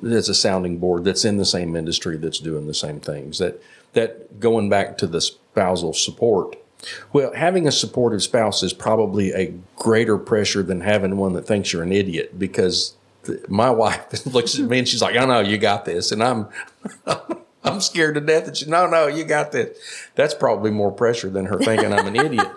there's 0.00 0.28
a 0.28 0.34
sounding 0.34 0.78
board 0.78 1.04
that's 1.04 1.24
in 1.24 1.38
the 1.38 1.44
same 1.44 1.74
industry 1.74 2.16
that's 2.16 2.38
doing 2.38 2.66
the 2.66 2.74
same 2.74 3.00
things. 3.00 3.38
That 3.38 3.60
that 3.94 4.38
going 4.38 4.68
back 4.68 4.98
to 4.98 5.06
the 5.06 5.20
spousal 5.20 5.92
support. 5.92 6.56
Well, 7.12 7.32
having 7.34 7.66
a 7.66 7.72
supportive 7.72 8.22
spouse 8.22 8.62
is 8.62 8.72
probably 8.72 9.32
a 9.32 9.54
greater 9.74 10.18
pressure 10.18 10.62
than 10.62 10.82
having 10.82 11.16
one 11.16 11.32
that 11.32 11.46
thinks 11.46 11.72
you're 11.72 11.82
an 11.82 11.90
idiot 11.90 12.38
because 12.38 12.95
my 13.48 13.70
wife 13.70 14.26
looks 14.32 14.58
at 14.58 14.68
me 14.68 14.80
and 14.80 14.88
she's 14.88 15.02
like, 15.02 15.16
oh, 15.16 15.20
"I 15.20 15.26
know 15.26 15.40
you 15.40 15.58
got 15.58 15.84
this," 15.84 16.12
and 16.12 16.22
I'm 16.22 16.48
I'm 17.64 17.80
scared 17.80 18.14
to 18.14 18.20
death 18.20 18.46
that 18.46 18.58
she, 18.58 18.66
no, 18.66 18.86
no, 18.86 19.06
you 19.06 19.24
got 19.24 19.52
this. 19.52 19.78
That's 20.14 20.34
probably 20.34 20.70
more 20.70 20.92
pressure 20.92 21.28
than 21.28 21.46
her 21.46 21.58
thinking 21.58 21.92
I'm 21.92 22.06
an 22.06 22.16
idiot. 22.16 22.50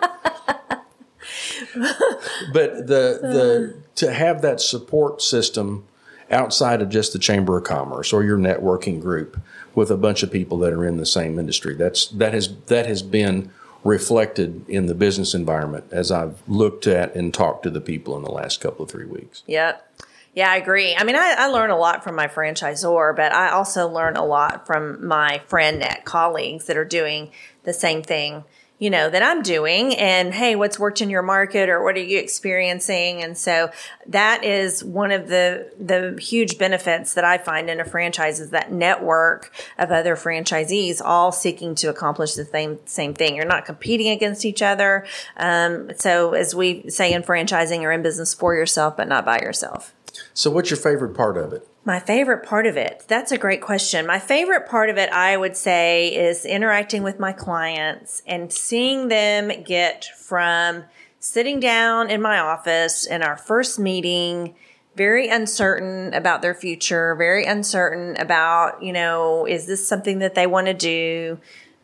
but 2.52 2.86
the 2.86 3.18
the 3.20 3.76
to 3.96 4.12
have 4.12 4.42
that 4.42 4.60
support 4.60 5.20
system 5.20 5.86
outside 6.30 6.80
of 6.80 6.88
just 6.88 7.12
the 7.12 7.18
Chamber 7.18 7.58
of 7.58 7.64
Commerce 7.64 8.12
or 8.12 8.22
your 8.22 8.38
networking 8.38 9.00
group 9.00 9.40
with 9.74 9.90
a 9.90 9.96
bunch 9.96 10.22
of 10.22 10.30
people 10.30 10.58
that 10.58 10.72
are 10.72 10.84
in 10.84 10.96
the 10.96 11.06
same 11.06 11.38
industry. 11.38 11.74
That's 11.74 12.06
that 12.08 12.32
has 12.32 12.54
that 12.66 12.86
has 12.86 13.02
been 13.02 13.50
reflected 13.82 14.68
in 14.68 14.86
the 14.86 14.94
business 14.94 15.34
environment 15.34 15.84
as 15.90 16.12
I've 16.12 16.42
looked 16.46 16.86
at 16.86 17.14
and 17.14 17.32
talked 17.32 17.62
to 17.62 17.70
the 17.70 17.80
people 17.80 18.16
in 18.16 18.22
the 18.22 18.30
last 18.30 18.60
couple 18.60 18.84
of 18.84 18.90
three 18.90 19.06
weeks. 19.06 19.42
Yep. 19.46 19.86
Yeah, 20.34 20.50
I 20.50 20.56
agree. 20.56 20.94
I 20.94 21.02
mean, 21.02 21.16
I, 21.16 21.34
I 21.38 21.46
learn 21.48 21.70
a 21.70 21.76
lot 21.76 22.04
from 22.04 22.14
my 22.14 22.28
franchisor, 22.28 23.16
but 23.16 23.32
I 23.32 23.50
also 23.50 23.88
learn 23.88 24.16
a 24.16 24.24
lot 24.24 24.66
from 24.66 25.04
my 25.04 25.42
FranNet 25.48 26.04
colleagues 26.04 26.66
that 26.66 26.76
are 26.76 26.84
doing 26.84 27.32
the 27.64 27.72
same 27.72 28.02
thing 28.02 28.44
you 28.80 28.88
know, 28.88 29.10
that 29.10 29.22
I'm 29.22 29.42
doing 29.42 29.94
and 29.94 30.32
hey, 30.32 30.56
what's 30.56 30.78
worked 30.78 31.02
in 31.02 31.10
your 31.10 31.22
market 31.22 31.68
or 31.68 31.84
what 31.84 31.96
are 31.96 32.02
you 32.02 32.18
experiencing? 32.18 33.22
And 33.22 33.36
so 33.36 33.70
that 34.06 34.42
is 34.42 34.82
one 34.82 35.12
of 35.12 35.28
the, 35.28 35.70
the 35.78 36.18
huge 36.20 36.56
benefits 36.56 37.12
that 37.12 37.22
I 37.22 37.36
find 37.36 37.68
in 37.68 37.78
a 37.78 37.84
franchise 37.84 38.40
is 38.40 38.50
that 38.50 38.72
network 38.72 39.52
of 39.78 39.90
other 39.90 40.16
franchisees 40.16 41.02
all 41.04 41.30
seeking 41.30 41.74
to 41.76 41.90
accomplish 41.90 42.34
the 42.34 42.46
same, 42.46 42.78
same 42.86 43.12
thing. 43.12 43.36
You're 43.36 43.44
not 43.44 43.66
competing 43.66 44.08
against 44.08 44.46
each 44.46 44.62
other. 44.62 45.06
Um, 45.36 45.90
so 45.98 46.32
as 46.32 46.54
we 46.54 46.88
say 46.88 47.12
in 47.12 47.22
franchising, 47.22 47.82
you're 47.82 47.92
in 47.92 48.02
business 48.02 48.32
for 48.32 48.54
yourself, 48.54 48.96
but 48.96 49.08
not 49.08 49.26
by 49.26 49.40
yourself. 49.40 49.92
So 50.34 50.50
what's 50.50 50.70
your 50.70 50.78
favorite 50.78 51.14
part 51.14 51.36
of 51.36 51.52
it? 51.52 51.66
My 51.84 51.98
favorite 51.98 52.44
part 52.44 52.66
of 52.66 52.76
it? 52.76 53.04
That's 53.08 53.32
a 53.32 53.38
great 53.38 53.62
question. 53.62 54.06
My 54.06 54.18
favorite 54.18 54.68
part 54.68 54.90
of 54.90 54.98
it, 54.98 55.10
I 55.10 55.36
would 55.36 55.56
say, 55.56 56.14
is 56.14 56.44
interacting 56.44 57.02
with 57.02 57.18
my 57.18 57.32
clients 57.32 58.22
and 58.26 58.52
seeing 58.52 59.08
them 59.08 59.62
get 59.64 60.04
from 60.04 60.84
sitting 61.18 61.58
down 61.60 62.10
in 62.10 62.20
my 62.20 62.38
office 62.38 63.06
in 63.06 63.22
our 63.22 63.36
first 63.36 63.78
meeting, 63.78 64.54
very 64.96 65.28
uncertain 65.28 66.12
about 66.12 66.42
their 66.42 66.54
future, 66.54 67.14
very 67.14 67.44
uncertain 67.44 68.16
about, 68.16 68.82
you 68.82 68.92
know, 68.92 69.46
is 69.46 69.66
this 69.66 69.86
something 69.86 70.18
that 70.18 70.34
they 70.34 70.46
want 70.46 70.66
to 70.66 70.74
do? 70.74 71.38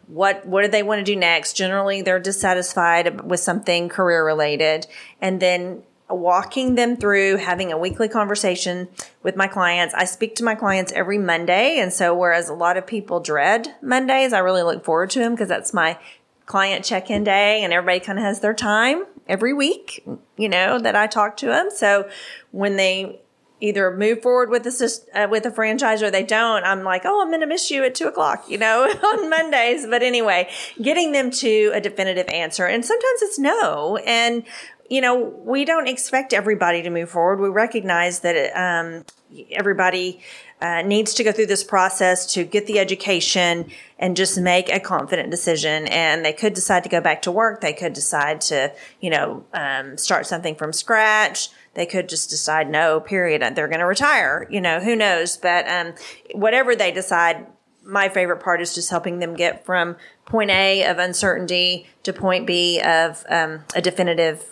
What 0.08 0.46
what 0.46 0.62
do 0.62 0.68
they 0.68 0.82
want 0.82 1.00
to 1.00 1.04
do 1.04 1.16
next? 1.16 1.54
Generally, 1.54 2.02
they're 2.02 2.20
dissatisfied 2.20 3.22
with 3.22 3.40
something 3.40 3.88
career 3.88 4.24
related, 4.24 4.86
and 5.20 5.40
then 5.40 5.82
walking 6.08 6.76
them 6.76 6.96
through 6.96 7.36
having 7.36 7.72
a 7.72 7.78
weekly 7.78 8.08
conversation 8.08 8.88
with 9.22 9.36
my 9.36 9.48
clients. 9.48 9.94
I 9.94 10.04
speak 10.04 10.36
to 10.36 10.44
my 10.44 10.54
clients 10.54 10.92
every 10.92 11.18
Monday. 11.18 11.78
And 11.78 11.92
so, 11.92 12.14
whereas 12.14 12.48
a 12.48 12.54
lot 12.54 12.76
of 12.76 12.86
people 12.86 13.20
dread 13.20 13.74
Mondays, 13.82 14.32
I 14.32 14.38
really 14.38 14.62
look 14.62 14.84
forward 14.84 15.10
to 15.10 15.18
them 15.18 15.32
because 15.32 15.48
that's 15.48 15.74
my 15.74 15.98
client 16.46 16.84
check 16.84 17.10
in 17.10 17.24
day 17.24 17.64
and 17.64 17.72
everybody 17.72 17.98
kind 17.98 18.18
of 18.18 18.24
has 18.24 18.38
their 18.38 18.54
time 18.54 19.04
every 19.28 19.52
week, 19.52 20.06
you 20.36 20.48
know, 20.48 20.78
that 20.78 20.94
I 20.94 21.08
talk 21.08 21.36
to 21.38 21.46
them. 21.46 21.70
So, 21.74 22.08
when 22.52 22.76
they 22.76 23.20
either 23.60 23.90
move 23.96 24.22
forward 24.22 24.50
with 24.50 24.64
the 24.64 25.00
uh, 25.14 25.28
with 25.30 25.46
a 25.46 25.50
franchise 25.50 26.02
or 26.02 26.10
they 26.10 26.22
don't, 26.22 26.64
I'm 26.64 26.82
like, 26.82 27.02
oh, 27.04 27.22
I'm 27.22 27.38
to 27.40 27.46
miss 27.46 27.70
you 27.70 27.84
at 27.84 27.94
two 27.94 28.06
o'clock, 28.06 28.44
you 28.48 28.58
know, 28.58 28.84
on 29.02 29.30
Mondays. 29.30 29.86
But 29.86 30.02
anyway, 30.02 30.48
getting 30.80 31.12
them 31.12 31.30
to 31.32 31.70
a 31.74 31.80
definitive 31.80 32.28
answer, 32.28 32.66
and 32.66 32.84
sometimes 32.84 33.22
it's 33.22 33.38
no, 33.38 33.96
and 33.98 34.44
you 34.88 35.00
know, 35.00 35.16
we 35.16 35.64
don't 35.64 35.88
expect 35.88 36.32
everybody 36.32 36.82
to 36.82 36.90
move 36.90 37.10
forward. 37.10 37.40
We 37.40 37.48
recognize 37.48 38.20
that 38.20 38.56
um, 38.56 39.04
everybody 39.50 40.20
uh, 40.60 40.82
needs 40.82 41.12
to 41.14 41.24
go 41.24 41.32
through 41.32 41.46
this 41.46 41.64
process 41.64 42.32
to 42.34 42.44
get 42.44 42.66
the 42.66 42.78
education 42.78 43.70
and 43.98 44.16
just 44.16 44.38
make 44.38 44.68
a 44.70 44.80
confident 44.80 45.30
decision. 45.30 45.86
And 45.88 46.24
they 46.24 46.32
could 46.32 46.54
decide 46.54 46.82
to 46.84 46.88
go 46.88 47.00
back 47.00 47.22
to 47.22 47.32
work. 47.32 47.60
They 47.60 47.72
could 47.72 47.92
decide 47.92 48.40
to, 48.42 48.72
you 49.00 49.10
know, 49.10 49.44
um, 49.52 49.98
start 49.98 50.26
something 50.26 50.54
from 50.54 50.72
scratch. 50.72 51.50
They 51.74 51.86
could 51.86 52.08
just 52.08 52.30
decide 52.30 52.70
no, 52.70 53.00
period. 53.00 53.42
They're 53.54 53.68
going 53.68 53.80
to 53.80 53.86
retire. 53.86 54.46
You 54.50 54.60
know, 54.60 54.80
who 54.80 54.96
knows? 54.96 55.36
But 55.36 55.68
um, 55.68 55.94
whatever 56.32 56.74
they 56.74 56.90
decide, 56.90 57.46
my 57.84 58.08
favorite 58.08 58.42
part 58.42 58.60
is 58.60 58.74
just 58.74 58.90
helping 58.90 59.18
them 59.18 59.34
get 59.34 59.64
from 59.64 59.96
point 60.24 60.50
A 60.50 60.84
of 60.84 60.98
uncertainty 60.98 61.86
to 62.02 62.12
point 62.12 62.46
B 62.46 62.80
of 62.80 63.24
um, 63.28 63.64
a 63.74 63.82
definitive 63.82 64.44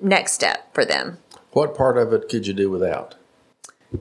next 0.00 0.32
step 0.32 0.72
for 0.74 0.84
them. 0.84 1.18
What 1.52 1.76
part 1.76 1.96
of 1.96 2.12
it 2.12 2.28
could 2.28 2.46
you 2.46 2.52
do 2.52 2.70
without? 2.70 3.14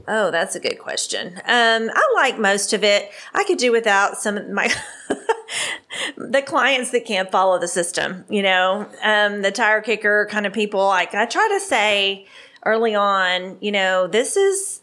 Oh, 0.08 0.32
that's 0.32 0.56
a 0.56 0.60
good 0.60 0.80
question. 0.80 1.36
Um, 1.46 1.90
I 1.94 2.12
like 2.16 2.40
most 2.40 2.74
of 2.74 2.84
it. 2.84 3.12
I 3.34 3.44
could 3.44 3.58
do 3.58 3.72
without 3.72 4.18
some 4.18 4.38
of 4.38 4.50
my 4.50 4.74
the 6.18 6.42
clients 6.42 6.92
that 6.92 7.06
can't 7.06 7.32
follow 7.32 7.60
the 7.60 7.68
system. 7.68 8.26
You 8.30 8.42
know, 8.42 8.90
um, 9.04 9.42
the 9.42 9.52
tire 9.52 9.82
kicker 9.82 10.28
kind 10.32 10.46
of 10.46 10.54
people. 10.54 10.86
Like 10.86 11.14
I 11.14 11.26
try 11.26 11.48
to 11.48 11.60
say 11.60 12.26
early 12.66 12.96
on, 12.96 13.58
you 13.62 13.72
know, 13.72 14.08
this 14.08 14.36
is 14.36 14.82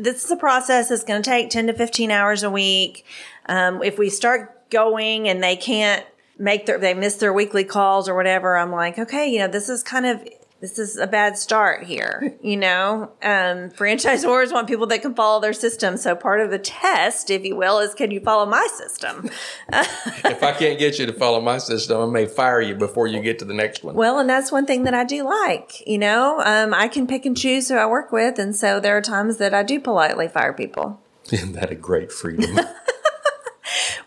this 0.00 0.24
is 0.24 0.30
a 0.30 0.36
process 0.36 0.88
that's 0.88 1.04
going 1.04 1.22
to 1.22 1.28
take 1.28 1.50
ten 1.50 1.66
to 1.66 1.72
fifteen 1.72 2.10
hours 2.10 2.42
a 2.42 2.50
week. 2.50 3.04
Um, 3.46 3.82
if 3.82 3.98
we 3.98 4.10
start 4.10 4.70
going 4.70 5.28
and 5.28 5.42
they 5.42 5.56
can't 5.56 6.06
make 6.38 6.66
their 6.66 6.78
they 6.78 6.94
miss 6.94 7.16
their 7.16 7.32
weekly 7.32 7.64
calls 7.64 8.08
or 8.08 8.14
whatever, 8.14 8.56
I'm 8.56 8.72
like, 8.72 8.98
okay, 8.98 9.28
you 9.28 9.38
know, 9.38 9.48
this 9.48 9.68
is 9.68 9.82
kind 9.82 10.06
of 10.06 10.26
this 10.60 10.78
is 10.78 10.96
a 10.96 11.06
bad 11.06 11.38
start 11.38 11.84
here. 11.84 12.34
You 12.48 12.56
know, 12.56 13.10
um, 13.22 13.68
franchisors 13.70 14.52
want 14.52 14.68
people 14.68 14.86
that 14.86 15.02
can 15.02 15.14
follow 15.14 15.40
their 15.40 15.52
system. 15.52 15.98
So 15.98 16.14
part 16.14 16.40
of 16.40 16.50
the 16.50 16.58
test, 16.58 17.30
if 17.30 17.44
you 17.44 17.56
will, 17.56 17.78
is 17.78 17.94
can 17.94 18.10
you 18.10 18.20
follow 18.20 18.46
my 18.46 18.66
system? 18.74 19.28
if 19.68 20.42
I 20.42 20.52
can't 20.52 20.78
get 20.78 20.98
you 20.98 21.04
to 21.06 21.12
follow 21.12 21.42
my 21.42 21.58
system, 21.58 22.00
I 22.00 22.06
may 22.06 22.26
fire 22.26 22.62
you 22.62 22.74
before 22.74 23.06
you 23.06 23.20
get 23.20 23.38
to 23.40 23.44
the 23.44 23.52
next 23.52 23.84
one. 23.84 23.96
Well, 23.96 24.18
and 24.18 24.30
that's 24.30 24.50
one 24.50 24.64
thing 24.64 24.84
that 24.84 24.94
I 24.94 25.04
do 25.04 25.28
like. 25.28 25.86
You 25.86 25.98
know, 25.98 26.40
um, 26.40 26.72
I 26.72 26.88
can 26.88 27.06
pick 27.06 27.26
and 27.26 27.36
choose 27.36 27.68
who 27.68 27.74
I 27.74 27.86
work 27.86 28.12
with, 28.12 28.38
and 28.38 28.56
so 28.56 28.80
there 28.80 28.96
are 28.96 29.02
times 29.02 29.36
that 29.38 29.52
I 29.52 29.62
do 29.62 29.78
politely 29.80 30.28
fire 30.28 30.54
people. 30.54 31.02
Isn't 31.32 31.52
that 31.52 31.70
a 31.70 31.74
great 31.74 32.10
freedom? 32.10 32.58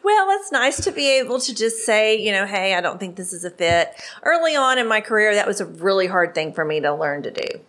Well, 0.03 0.27
it's 0.31 0.51
nice 0.51 0.83
to 0.83 0.91
be 0.91 1.19
able 1.19 1.39
to 1.39 1.55
just 1.55 1.85
say, 1.85 2.17
you 2.19 2.31
know, 2.31 2.45
hey, 2.45 2.73
I 2.73 2.81
don't 2.81 2.99
think 2.99 3.15
this 3.15 3.33
is 3.33 3.43
a 3.43 3.51
fit. 3.51 3.93
Early 4.23 4.55
on 4.55 4.77
in 4.77 4.87
my 4.87 5.01
career, 5.01 5.35
that 5.35 5.47
was 5.47 5.61
a 5.61 5.65
really 5.65 6.07
hard 6.07 6.33
thing 6.35 6.53
for 6.53 6.65
me 6.65 6.79
to 6.81 6.93
learn 6.93 7.23
to 7.23 7.31
do, 7.31 7.59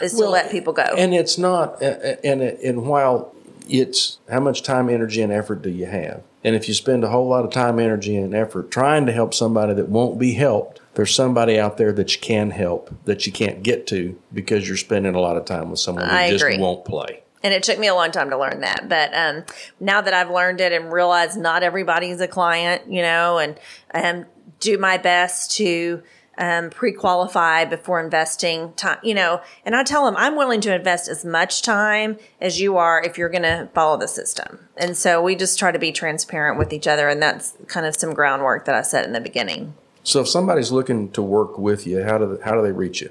is 0.00 0.12
to 0.14 0.28
let 0.28 0.50
people 0.50 0.72
go. 0.72 0.82
And 0.82 1.14
it's 1.14 1.38
not, 1.38 1.82
and 1.82 2.42
and 2.42 2.86
while 2.86 3.34
it's 3.68 4.18
how 4.30 4.40
much 4.40 4.62
time, 4.62 4.88
energy, 4.88 5.22
and 5.22 5.32
effort 5.32 5.62
do 5.62 5.70
you 5.70 5.86
have? 5.86 6.22
And 6.44 6.56
if 6.56 6.66
you 6.66 6.74
spend 6.74 7.04
a 7.04 7.08
whole 7.08 7.28
lot 7.28 7.44
of 7.44 7.52
time, 7.52 7.78
energy, 7.78 8.16
and 8.16 8.34
effort 8.34 8.70
trying 8.70 9.06
to 9.06 9.12
help 9.12 9.32
somebody 9.32 9.74
that 9.74 9.88
won't 9.88 10.18
be 10.18 10.34
helped, 10.34 10.80
there's 10.94 11.14
somebody 11.14 11.58
out 11.58 11.76
there 11.76 11.92
that 11.92 12.14
you 12.14 12.20
can 12.20 12.50
help 12.50 12.92
that 13.04 13.26
you 13.26 13.32
can't 13.32 13.62
get 13.62 13.86
to 13.88 14.18
because 14.32 14.66
you're 14.66 14.76
spending 14.76 15.14
a 15.14 15.20
lot 15.20 15.36
of 15.36 15.44
time 15.44 15.70
with 15.70 15.78
someone 15.78 16.06
that 16.06 16.30
just 16.30 16.58
won't 16.58 16.84
play. 16.84 17.21
And 17.42 17.52
it 17.52 17.62
took 17.62 17.78
me 17.78 17.88
a 17.88 17.94
long 17.94 18.10
time 18.10 18.30
to 18.30 18.38
learn 18.38 18.60
that. 18.60 18.88
But 18.88 19.14
um, 19.14 19.44
now 19.80 20.00
that 20.00 20.14
I've 20.14 20.30
learned 20.30 20.60
it 20.60 20.72
and 20.72 20.92
realized 20.92 21.36
not 21.36 21.62
everybody's 21.62 22.20
a 22.20 22.28
client, 22.28 22.90
you 22.90 23.02
know, 23.02 23.38
and 23.38 23.58
um, 23.94 24.26
do 24.60 24.78
my 24.78 24.96
best 24.96 25.56
to 25.56 26.02
um, 26.38 26.70
pre-qualify 26.70 27.64
before 27.66 28.00
investing 28.00 28.72
time, 28.72 28.98
you 29.02 29.14
know, 29.14 29.42
and 29.66 29.76
I 29.76 29.84
tell 29.84 30.06
them 30.06 30.16
I'm 30.16 30.36
willing 30.36 30.60
to 30.62 30.74
invest 30.74 31.08
as 31.08 31.24
much 31.24 31.62
time 31.62 32.16
as 32.40 32.60
you 32.60 32.76
are 32.78 33.02
if 33.02 33.18
you're 33.18 33.28
going 33.28 33.42
to 33.42 33.68
follow 33.74 33.98
the 33.98 34.08
system. 34.08 34.60
And 34.76 34.96
so 34.96 35.22
we 35.22 35.36
just 35.36 35.58
try 35.58 35.72
to 35.72 35.78
be 35.78 35.92
transparent 35.92 36.58
with 36.58 36.72
each 36.72 36.86
other. 36.86 37.08
And 37.08 37.22
that's 37.22 37.56
kind 37.66 37.86
of 37.86 37.94
some 37.96 38.14
groundwork 38.14 38.64
that 38.64 38.74
I 38.74 38.82
set 38.82 39.04
in 39.04 39.12
the 39.12 39.20
beginning. 39.20 39.74
So 40.04 40.20
if 40.20 40.28
somebody's 40.28 40.72
looking 40.72 41.10
to 41.12 41.22
work 41.22 41.58
with 41.58 41.86
you, 41.86 42.02
how 42.02 42.18
do 42.18 42.36
they, 42.36 42.42
how 42.42 42.54
do 42.54 42.62
they 42.62 42.72
reach 42.72 43.02
you? 43.02 43.10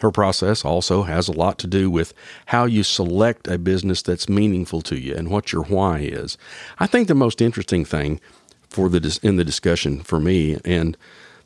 Her 0.00 0.10
process 0.10 0.64
also 0.64 1.02
has 1.04 1.28
a 1.28 1.32
lot 1.32 1.58
to 1.58 1.66
do 1.66 1.90
with 1.90 2.14
how 2.46 2.66
you 2.66 2.82
select 2.82 3.48
a 3.48 3.58
business 3.58 4.02
that's 4.02 4.28
meaningful 4.28 4.80
to 4.82 4.96
you 4.96 5.14
and 5.14 5.28
what 5.28 5.52
your 5.52 5.64
why 5.64 6.00
is. 6.00 6.38
I 6.78 6.86
think 6.86 7.08
the 7.08 7.14
most 7.14 7.40
interesting 7.40 7.84
thing 7.84 8.20
for 8.68 8.88
the 8.88 9.18
in 9.22 9.36
the 9.36 9.44
discussion 9.44 10.00
for 10.02 10.20
me 10.20 10.58
and 10.64 10.96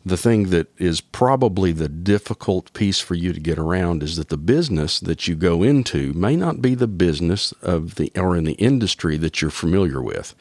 the 0.05 0.17
thing 0.17 0.51
that 0.51 0.69
is 0.79 1.01
probably 1.01 1.73
the 1.73 1.89
difficult 1.89 2.73
piece 2.73 3.01
for 3.01 3.15
you 3.15 3.33
to 3.33 3.41
get 3.41 3.59
around 3.59 4.03
is 4.03 4.17
that 4.17 4.29
the 4.29 4.37
business 4.37 4.99
that 5.01 5.29
you 5.29 5.35
go 5.35 5.63
into 5.63 6.13
may 6.13 6.37
not 6.37 6.61
be 6.61 6.75
the 6.75 6.89
business 6.89 7.53
of 7.63 7.95
the 7.95 8.11
or 8.17 8.37
in 8.37 8.45
the 8.45 8.55
industry 8.55 9.17
that 9.17 9.41
you're 9.41 9.51
familiar 9.51 10.03
with 10.03 10.35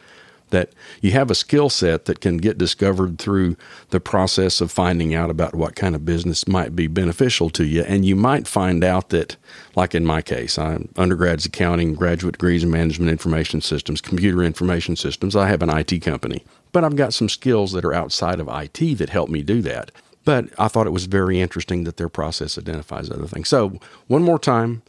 that 0.52 0.72
you 1.02 1.12
have 1.12 1.32
a 1.32 1.36
skill 1.36 1.70
set 1.70 2.06
that 2.06 2.22
can 2.22 2.38
get 2.38 2.58
discovered 2.58 3.18
through 3.18 3.58
the 3.90 4.00
process 4.00 4.62
of 4.62 4.72
finding 4.72 5.14
out 5.16 5.30
about 5.30 5.56
what 5.56 5.76
kind 5.76 5.96
of 5.96 6.06
business 6.06 6.48
might 6.48 6.76
be 6.76 6.88
beneficial 6.88 7.50
to 7.50 7.66
you. 7.66 7.82
And 7.84 8.06
you 8.06 8.16
might 8.16 8.48
find 8.48 8.84
out 8.84 9.10
that, 9.10 9.36
like 9.76 9.96
in 9.96 10.06
my 10.06 10.22
case, 10.22 10.60
I'm 10.60 10.90
undergrad's 10.96 11.46
accounting, 11.46 11.96
graduate 11.96 12.34
degrees 12.34 12.64
in 12.64 12.70
management 12.70 13.12
information 13.12 13.62
systems, 13.62 14.00
computer 14.00 14.44
information 14.44 14.96
systems. 14.96 15.36
I 15.36 15.48
have 15.48 15.64
an 15.64 15.70
IT 15.70 16.00
company, 16.02 16.44
but 16.72 16.84
I've 16.84 16.96
got 16.96 17.14
some 17.14 17.30
skills 17.30 17.72
that 17.74 17.86
are 17.86 17.94
outside 17.94 18.40
of 18.40 18.50
IT 18.50 18.98
that 18.98 19.10
help 19.10 19.30
me 19.30 19.44
do 19.44 19.62
that. 19.62 19.92
But 20.24 20.50
I 20.60 20.68
thought 20.68 20.88
it 20.88 20.92
was 20.92 21.06
very 21.06 21.40
interesting 21.40 21.84
that 21.84 21.98
their 21.98 22.10
process 22.10 22.58
identifies 22.58 23.10
other 23.10 23.28
things. 23.28 23.50
So, 23.50 23.80
one 24.08 24.24
more 24.24 24.38
time, 24.38 24.84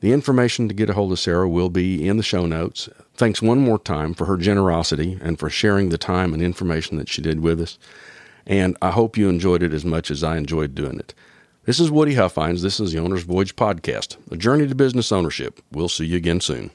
the 0.00 0.12
information 0.12 0.68
to 0.68 0.74
get 0.74 0.88
a 0.88 0.94
hold 0.94 1.12
of 1.12 1.18
Sarah 1.18 1.48
will 1.48 1.68
be 1.68 2.08
in 2.08 2.16
the 2.16 2.22
show 2.22 2.46
notes. 2.46 2.88
Thanks 3.14 3.42
one 3.42 3.58
more 3.58 3.78
time 3.78 4.14
for 4.14 4.24
her 4.24 4.38
generosity 4.38 5.18
and 5.20 5.38
for 5.38 5.50
sharing 5.50 5.90
the 5.90 5.98
time 5.98 6.32
and 6.32 6.42
information 6.42 6.96
that 6.96 7.10
she 7.10 7.20
did 7.20 7.40
with 7.40 7.60
us. 7.60 7.78
And 8.46 8.76
I 8.80 8.90
hope 8.90 9.18
you 9.18 9.28
enjoyed 9.28 9.62
it 9.62 9.74
as 9.74 9.84
much 9.84 10.10
as 10.10 10.24
I 10.24 10.38
enjoyed 10.38 10.74
doing 10.74 10.98
it. 10.98 11.12
This 11.66 11.78
is 11.78 11.90
Woody 11.90 12.14
Huffines. 12.14 12.62
This 12.62 12.80
is 12.80 12.92
the 12.92 12.98
Owner's 12.98 13.24
Voyage 13.24 13.54
Podcast, 13.54 14.16
a 14.30 14.36
journey 14.36 14.66
to 14.66 14.74
business 14.74 15.12
ownership. 15.12 15.60
We'll 15.70 15.90
see 15.90 16.06
you 16.06 16.16
again 16.16 16.40
soon. 16.40 16.70